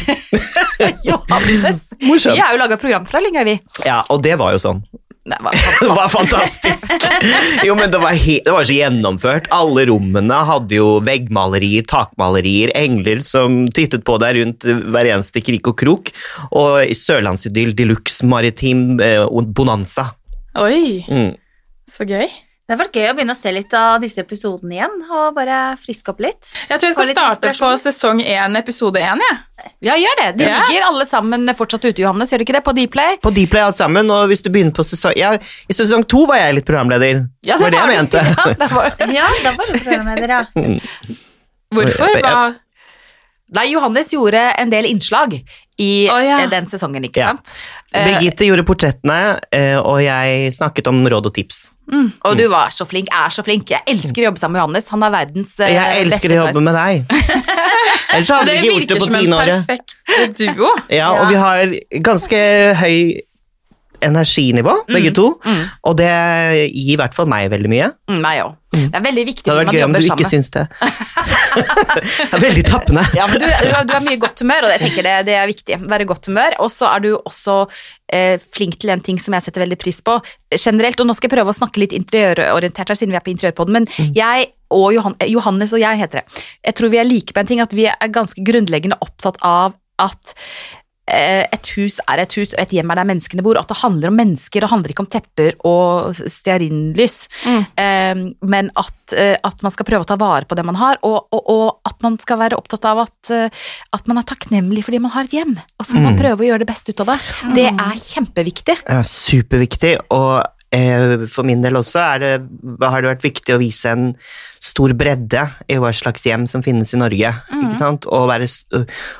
[1.06, 1.90] Johannes.
[2.02, 3.58] Vi har jo laga program fra Lyngør, vi.
[3.86, 4.82] Ja, og det var jo sånn.
[5.22, 7.04] Det var Det var fantastisk!
[7.68, 9.46] Jo, men det var, he det var så gjennomført.
[9.54, 15.70] Alle rommene hadde jo veggmalerier, takmalerier, engler som tittet på deg rundt hver eneste krik
[15.70, 16.10] og krok.
[16.58, 20.10] Og i sørlandsidyll de luxe maritim eh, bonanza.
[20.58, 21.36] Oi, Mm.
[21.88, 22.26] så gøy.
[22.72, 25.56] Det har vært gøy å begynne å se litt av disse episodene igjen, og bare
[25.82, 26.48] friske opp litt.
[26.70, 29.32] Jeg tror jeg skal starte på sesong 1, episode 1, Ja.
[29.84, 30.28] Ja, gjør det.
[30.40, 30.62] De Ja.
[30.70, 32.32] ligger alle sammen fortsatt ute, Johannes.
[32.32, 32.64] Gjør de ikke det?
[32.64, 33.18] På Dplay?
[33.22, 36.38] På Dplay alle sammen, og hvis du begynner på sesong ja, I sesong to var
[36.38, 37.28] jeg litt programleder.
[37.44, 38.24] Ja, det var det jeg mente.
[38.32, 38.96] Ja, da var...
[39.12, 40.46] Ja, da var det programleder, ja.
[41.76, 42.22] Hvorfor?
[42.24, 42.56] Hva?
[43.52, 45.34] Nei, Johannes gjorde en del innslag
[45.82, 46.38] i oh, ja.
[46.48, 47.32] den sesongen, ikke Ja.
[47.34, 47.54] sant?
[47.92, 51.72] Eh, Birgitte gjorde portrettene, eh, og jeg snakket om råd og tips.
[52.24, 53.70] og du var så flink, er så flink.
[53.74, 54.88] Jeg elsker å jobbe sammen med Johannes.
[54.94, 57.18] Han er verdens eh, Jeg elsker å jobbe med deg.
[58.14, 59.68] Ellers hadde vi ikke gjort det virker på som en tiendeåret.
[59.68, 60.72] perfekt duo.
[61.02, 61.76] Ja, og vi har
[62.08, 62.40] ganske
[62.80, 62.98] høy
[64.02, 65.28] energinivå, begge to,
[65.86, 66.10] og det
[66.74, 67.92] gir i hvert fall meg veldig mye.
[68.10, 68.56] Mm, meg òg.
[68.72, 70.08] Det er veldig viktig når man jobber sammen.
[70.08, 70.64] Det hadde vært gøy om du ikke syns det.
[72.22, 73.04] det er veldig tappende.
[73.20, 75.80] Ja, men du, du, er mye godt humør, og jeg tenker det, det er viktig.
[75.92, 76.56] Være godt humør.
[76.64, 77.58] Og så er du også
[78.16, 80.16] eh, flink til en ting som jeg setter veldig pris på
[80.56, 81.04] generelt.
[81.04, 83.82] Og nå skal jeg prøve å snakke litt interiørorientert her, siden vi er på Interiørpodden.
[83.82, 86.44] Men jeg og Johan, eh, Johannes og jeg heter det.
[86.72, 89.76] Jeg tror vi er like på en ting, at vi er ganske grunnleggende opptatt av
[90.02, 90.36] at
[91.12, 93.60] et hus er et hus, og et hjem er der menneskene bor.
[93.60, 97.18] At det handler om mennesker, det handler ikke om tepper og stearinlys.
[97.46, 97.66] Mm.
[97.86, 98.22] Eh,
[98.54, 101.28] men at, eh, at man skal prøve å ta vare på det man har, og,
[101.34, 103.50] og, og at man skal være opptatt av at, eh,
[103.94, 105.58] at man er takknemlig fordi man har et hjem.
[105.80, 106.20] Og så må man Mm.
[106.20, 107.20] prøve å gjøre det beste ut av det.
[107.56, 108.76] Det er kjempeviktig.
[108.88, 112.32] Ja, superviktig, og eh, for min del også er det,
[112.80, 114.06] har det vært viktig å vise en
[114.62, 117.34] stor bredde i hva slags hjem som finnes i Norge.
[117.58, 118.08] ikke sant?
[118.08, 118.48] Og, være,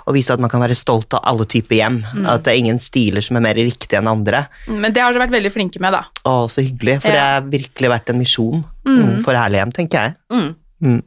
[0.06, 2.02] og vise at man kan være stolt av alle typer hjem.
[2.24, 4.46] At det er ingen stiler som er mer riktige enn andre.
[4.70, 6.06] Men det har dere vært veldig flinke med, da.
[6.24, 10.06] Å, så hyggelig, for det har virkelig vært en misjon mm, for Herlig hjem, tenker
[10.06, 10.20] jeg.
[10.32, 10.52] Mm.
[10.82, 11.02] Mm.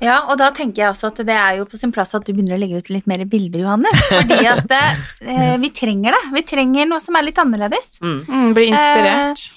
[0.00, 2.32] Ja, og da tenker jeg også at det er jo på sin plass at du
[2.32, 4.04] begynner å legge ut litt mer bilder, Johannes.
[4.08, 6.22] Fordi at eh, vi trenger det.
[6.38, 7.98] Vi trenger noe som er litt annerledes.
[8.04, 8.20] Mm.
[8.24, 9.50] Mm, bli inspirert.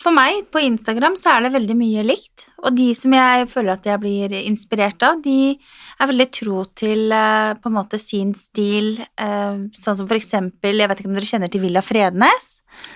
[0.00, 2.46] For meg, på Instagram, så er det veldig mye likt.
[2.64, 5.52] Og de som jeg føler at jeg blir inspirert av, de
[6.00, 8.94] er veldig tro til eh, på en måte sin stil.
[9.20, 12.48] eh, sånn som for eksempel, jeg vet ikke om dere kjenner til Villa Frednes?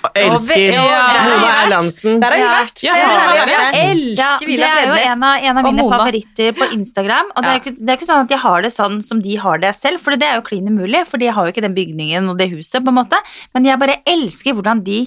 [0.06, 1.52] Og elsker Ja, der har Mona.
[1.64, 2.20] Erlandsen.
[2.22, 2.82] Der har vi vært.
[2.86, 2.94] Ja?
[2.96, 4.56] Jeg elsker Ja, Frednes.
[4.62, 7.34] Det er jo en av, en av mine favoritter på Instagram.
[7.34, 9.36] Og det, er ikke, det er ikke sånn at jeg har det sånn som de
[9.44, 11.76] har det selv, for det er jo klin umulig, for de har jo ikke den
[11.76, 13.20] bygningen og det huset, på en måte.
[13.52, 15.02] Men jeg bare elsker hvordan de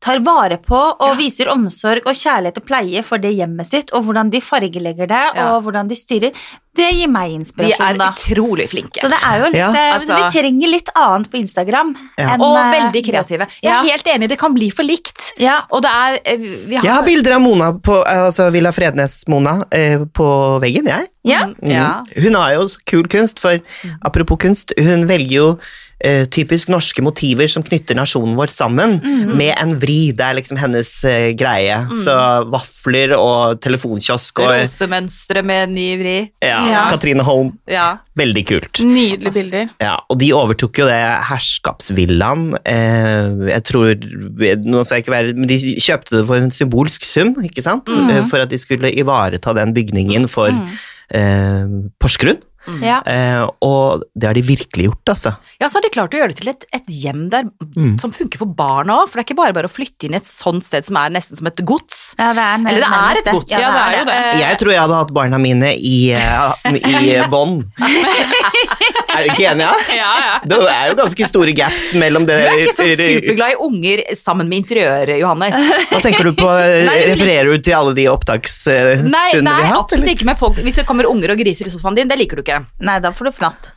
[0.00, 4.04] tar vare på og viser omsorg og kjærlighet og pleie for det hjemmet sitt, og
[4.06, 5.48] hvordan de fargelegger det, Ja.
[5.56, 6.30] og hvordan de styrer.
[6.78, 7.98] Det gir meg inspirasjon.
[7.98, 9.00] De er utrolig flinke.
[9.02, 9.70] Så det er jo litt Ja.
[9.74, 11.96] eh, Altså- Vi trenger litt annet på Instagram.
[12.16, 12.28] Ja.
[12.34, 13.46] enn, og eh, veldig kreative.
[13.48, 13.80] Jeg Jeg Ja.
[13.82, 15.32] er helt enig, det kan bli for likt.
[15.36, 15.62] ja.
[15.72, 19.64] Og det er eh, vi har, Jeg har bilder av Mona på altså Villa Frednes-Mona
[20.12, 21.08] på veggen, jeg.
[21.24, 21.46] ja.
[21.46, 22.04] Mm, ja.
[22.22, 23.58] Hun har jo kul kunst, for
[24.04, 25.58] apropos kunst, hun velger jo
[26.04, 28.98] eh, typisk norske motiver som knytter nasjonen vår sammen,
[29.38, 30.12] med en vri.
[30.16, 31.78] Det er liksom hennes uh, greie.
[32.04, 32.14] Så
[32.52, 36.16] vafler og telefonkiosk og Rosemønstre med ny vri.
[36.44, 36.84] ja, Ja.
[36.92, 37.52] Katrine Holm.
[37.70, 37.98] Ja.
[38.18, 38.80] Veldig kult.
[38.82, 39.68] Nydelige bilder.
[39.82, 42.48] Ja, og de overtok jo det herskapsvillaen.
[42.66, 47.06] Eh, jeg tror Nå skal jeg ikke være Men de kjøpte det for en symbolsk
[47.06, 47.88] sum, ikke sant?
[47.88, 51.66] Eh, For at de skulle ivareta den bygningen for eh,
[52.00, 52.40] Porsgrunn.
[52.84, 52.98] Ja.
[53.08, 55.32] Eh, og det har de virkelig gjort, altså.
[55.60, 57.48] ja, så har de klart å gjøre det til et, et hjem der
[57.78, 57.94] Mm.
[58.00, 59.08] som funker for barna òg.
[59.08, 61.12] For det er ikke bare bare å flytte inn i et sånt sted som er
[61.14, 62.14] nesten som et gods.
[62.18, 63.52] Ja, det er Eller det er et gods.
[63.52, 64.16] Ja, det er jo det.
[64.40, 67.68] Jeg tror jeg hadde hatt barna mine i, eh, i bånd.
[69.18, 69.66] er du ikke enig?
[69.66, 69.74] Ja?
[69.98, 70.34] Ja, ja.
[70.46, 74.02] Det er jo ganske store gaps mellom det Du er ikke så superglad i unger
[74.18, 75.56] sammen med interiør, Johannes.
[75.90, 76.50] Hva tenker du på?
[77.12, 79.82] Refererer du til alle de opptaksstundene vi har hatt?
[79.82, 80.14] absolutt eller?
[80.14, 80.62] ikke med folk.
[80.66, 82.62] Hvis det kommer unger og griser i sofaen din, det liker du ikke.
[82.84, 83.72] Nei, da får du fnatt.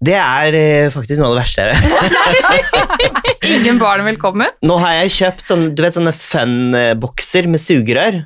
[0.00, 3.48] Det er eh, faktisk noe av det verste jeg vet.
[3.58, 4.48] Ingen barn velkommen.
[4.64, 8.22] Nå har jeg kjøpt sånne, du vet, sånne fun-bokser med sugerør.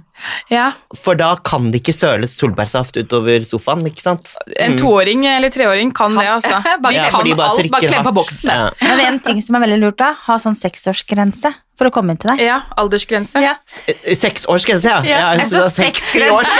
[0.50, 0.68] Ja.
[0.96, 4.30] For da kan det ikke søles solbærsaft utover sofaen, ikke sant?
[4.62, 6.60] En toåring eller treåring kan det, altså.
[6.84, 7.70] Bare Vi Ja, kan bare alt.
[7.72, 8.50] bare klem på boksen.
[8.52, 8.70] Ja.
[8.82, 12.20] Men en ting som er veldig lurt da, ha sånn seksårsgrense for å komme inn
[12.22, 12.42] til deg.
[12.46, 13.40] Ja, aldersgrense.
[13.42, 13.56] Ja.
[13.66, 13.80] S-
[14.20, 15.00] Seksårsgrense, ja.
[15.08, 16.54] Ja, jeg sa det seksgrense.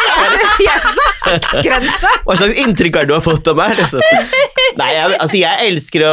[0.60, 2.10] Jeg syns det er sexgrense!
[2.26, 3.72] Hva slags inntrykk har du har fått av meg?
[3.78, 4.02] Liksom?
[4.78, 6.12] Nei, jeg, altså jeg elsker å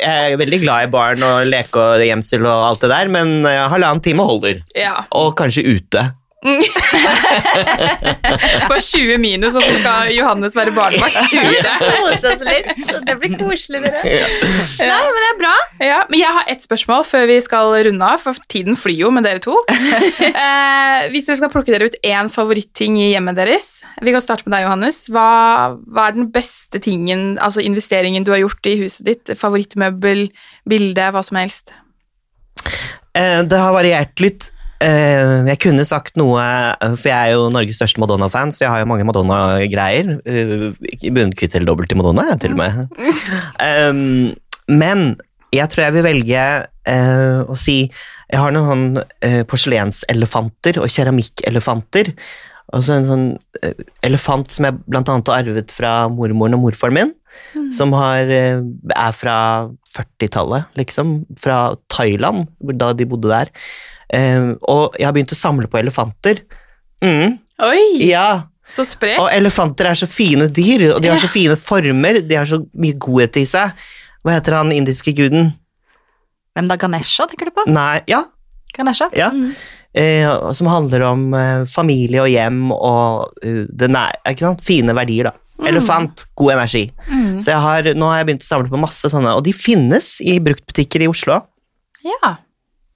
[0.00, 3.34] Jeg er veldig glad i barn og leke og gjemsel og alt det der, men
[3.48, 4.62] eh, halvannen time holder.
[4.78, 4.94] Ja.
[5.18, 6.04] Og kanskje ute.
[8.68, 11.74] På 20 minus, og så skal Johannes være barnevakt ute.
[11.82, 12.70] Kose oss litt,
[13.06, 14.00] det blir koselig dere.
[14.02, 15.52] Nei, men det er bra.
[15.82, 19.10] Ja, men jeg har ett spørsmål før vi skal runde av, for tiden flyr jo
[19.14, 19.56] med dere to.
[20.32, 23.66] Eh, hvis dere skal plukke dere ut én favoritting i hjemmet deres
[24.02, 24.98] Vi kan starte med deg, Johannes.
[25.12, 25.26] Hva,
[25.92, 29.32] hva er den beste tingen, altså investeringen du har gjort i huset ditt?
[29.38, 30.20] Favorittmøbel,
[30.68, 31.72] bilde, hva som helst?
[33.14, 34.48] Eh, Det har variert litt.
[34.82, 38.72] Eh, Jeg kunne sagt noe, eh, for jeg er jo Norges største Madonna-fan, så jeg
[38.72, 40.16] har jo mange Madonna-greier.
[40.26, 42.72] Eh, Bunnkvitt eller dobbelt til Madonna, jeg, til og med.
[43.62, 44.34] Um,
[44.68, 45.16] Men
[45.52, 46.42] jeg tror jeg vil velge
[46.88, 47.90] uh, å si
[48.30, 52.12] Jeg har noen sånn uh, porselenselefanter og keramikkelefanter.
[52.72, 53.26] Og så en sånn
[53.62, 57.14] uh, elefant som jeg blant annet har arvet fra mormoren og morfaren min.
[57.72, 59.36] Som har, er fra
[59.88, 61.14] 40-tallet, liksom.
[61.40, 63.52] Fra Thailand, da de bodde der.
[64.12, 66.42] Eh, og jeg har begynt å samle på elefanter.
[67.02, 69.20] Mm, Oi, ja, så sprekt.
[69.20, 72.60] og elefanter er så fine dyr, og de har så fine former, de har så
[72.78, 73.74] mye godhet i seg.
[74.22, 75.50] Hva heter han indiske guden?
[76.54, 76.78] Hvem da?
[76.78, 77.64] Ganesha, tenker du på?
[77.72, 78.22] Nei, ja,
[78.76, 79.08] Ganesha?
[79.16, 79.30] Ja.
[79.32, 79.54] Mm.
[79.98, 84.62] eh, som handler om eh, familie og hjem og uh, det nære, ikke sant?
[84.64, 85.38] fine verdier, da.
[85.68, 86.88] Elefant, god energi.
[87.44, 90.16] Så jeg har, nå har jeg begynt å samle på masse sånne, og de finnes
[90.24, 91.36] i bruktbutikker i Oslo.
[92.02, 92.32] Ja.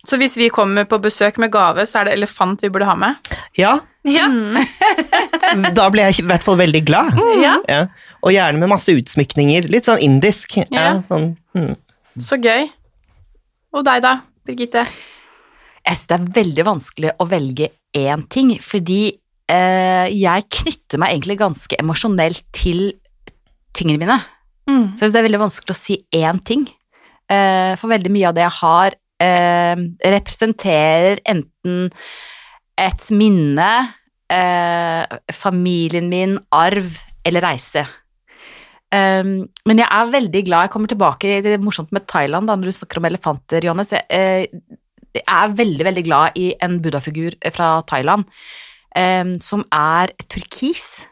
[0.06, 2.94] Så hvis vi kommer på besøk med gave, så er det elefant vi burde ha
[2.98, 3.16] med?
[3.58, 4.28] Ja, Ja.
[5.74, 7.16] da blir jeg i hvert fall veldig glad.
[7.42, 7.56] ja.
[7.66, 7.80] Ja.
[8.22, 9.66] Og gjerne med masse utsmykninger.
[9.72, 10.56] Litt sånn indisk.
[10.62, 10.92] Ja, Ja.
[11.08, 11.74] sånn, mm.
[12.22, 12.68] Så gøy.
[13.74, 14.84] Og deg, da, Birgitte?
[15.86, 19.18] Jeg synes det er veldig vanskelig å velge én ting, fordi
[19.50, 22.92] eh, jeg knytter meg egentlig ganske emosjonelt til
[23.76, 24.16] tingene mine.
[24.70, 24.94] Mm.
[24.96, 26.64] Så jeg synes det er veldig vanskelig å si én ting.
[27.30, 29.76] Eh, for veldig mye av det jeg har, eh,
[30.16, 31.90] representerer enten
[32.76, 33.70] et minne,
[34.32, 37.86] eh, familien min, arv eller reise.
[38.94, 42.54] Um, men jeg er veldig glad Jeg kommer tilbake Det er morsomt med Thailand, da,
[42.54, 43.90] når du snakker om elefanter, Johannes.
[43.90, 44.46] Jeg, eh,
[45.16, 48.28] jeg er veldig, veldig glad i en buddha-figur fra Thailand
[48.96, 51.08] um, som er turkis.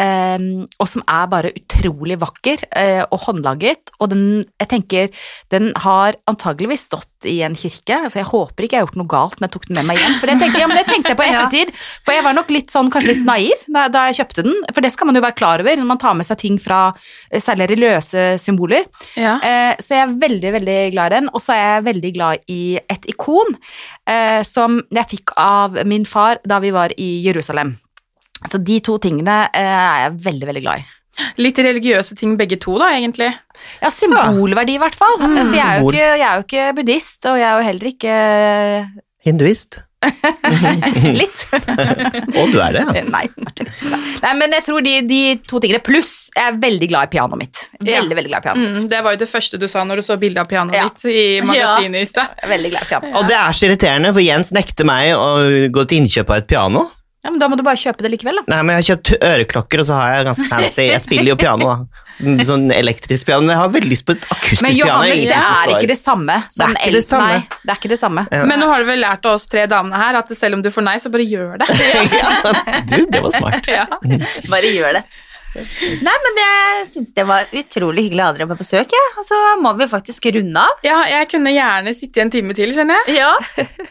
[0.00, 3.90] Um, og som er bare utrolig vakker eh, og håndlaget.
[4.00, 4.22] Og den,
[4.62, 5.10] jeg tenker,
[5.52, 9.10] den har antageligvis stått i en kirke, så jeg håper ikke jeg har gjort noe
[9.10, 10.14] galt når jeg tok den med meg hjem.
[10.22, 11.72] For det tenkte, ja, men det tenkte jeg på ettertid,
[12.06, 14.56] for jeg var nok litt sånn, kanskje litt naiv da, da jeg kjøpte den.
[14.70, 16.80] For det skal man jo være klar over når man tar med seg ting fra
[16.94, 18.88] eh, særlig religiøse symboler.
[19.20, 19.36] Ja.
[19.44, 21.30] Eh, så jeg er veldig, veldig glad i den.
[21.34, 23.52] Og så er jeg veldig glad i et ikon
[24.08, 27.76] eh, som jeg fikk av min far da vi var i Jerusalem.
[28.48, 30.88] Så de to tingene eh, er jeg veldig, veldig glad i.
[31.42, 33.28] Litt religiøse ting begge to, da, egentlig.
[33.82, 35.18] Ja, symbolverdi i hvert fall.
[35.20, 35.36] Mm.
[35.42, 37.90] For jeg er, jo ikke, jeg er jo ikke buddhist, og jeg er jo heller
[37.90, 38.16] ikke
[39.26, 39.82] Hinduist.
[41.20, 41.40] litt.
[42.40, 43.02] Og du er det, ja.
[43.16, 43.26] Nei.
[43.28, 47.40] Nei, men jeg tror de, de to tingene, pluss jeg er veldig glad i pianoet
[47.42, 47.64] mitt.
[47.76, 48.00] Veldig, Ja.
[48.16, 48.78] veldig glad i pianoet mitt.
[48.84, 50.86] Mm, det var jo det første du sa når du så bildet av pianoet Ja.
[50.88, 52.32] ditt i magasinet i stad.
[52.46, 53.12] Glad i piano.
[53.18, 55.28] Og det er så irriterende, for Jens nekter meg å
[55.74, 56.86] gå til innkjøp av et piano.
[57.20, 58.44] Ja, men da må du bare kjøpe det likevel, da.
[58.48, 61.36] Nei, men jeg har kjøpt øreklokker, og så har jeg ganske fancy Jeg spiller jo
[61.36, 62.06] piano, da.
[62.48, 63.44] Sånn elektrisk piano.
[63.44, 64.88] Men jeg har veldig lyst på et akustisk Men piano.
[64.88, 66.36] Johannes, ingen det er ikke det samme.
[66.48, 67.28] Sånn Det er ikke det samme.
[67.36, 68.24] Nei, det er ikke det samme.
[68.32, 68.42] Ja.
[68.48, 70.70] Men nå har du vel lært av oss tre damene her at selv om du
[70.72, 71.68] får nei, så bare gjør det.
[72.90, 73.68] Du, det var smart.
[73.68, 73.86] Ja.
[74.50, 75.04] Bare gjør det.
[76.06, 79.06] Nei, men jeg syns det var utrolig hyggelig å ha dere på besøk, ja.
[79.18, 80.76] Og så må vi faktisk runde av.
[80.86, 83.18] ja, jeg kunne gjerne sitte en time til, kjenner jeg.
[83.18, 83.32] Ja,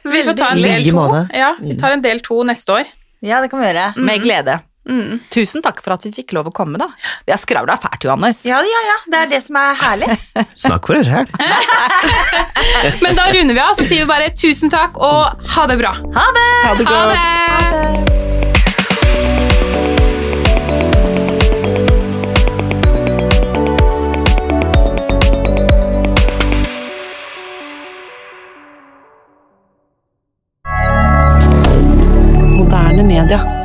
[0.08, 1.04] Vi får ta en del to.
[1.36, 2.96] Ja, vi tar en del to neste år.
[3.26, 3.94] Ja det kan vi gjøre.
[3.98, 4.60] Med glede.
[4.90, 5.20] Mm.
[5.30, 6.88] Tusen takk for at vi fikk lov å komme, da.
[7.28, 8.40] Vi har skravla fælt, Johannes.
[8.48, 8.96] Ja, ja, ja.
[9.12, 10.08] Det er det som er herlig.
[10.66, 11.30] Snakk for deg sjæl.
[13.04, 15.94] Men da runder vi av, så sier vi bare tusen takk og ha det bra.
[16.18, 16.48] Ha det!
[16.66, 17.14] Ha det Ha godt.
[17.14, 17.20] det!
[17.20, 18.19] Ha det.
[33.28, 33.59] rien.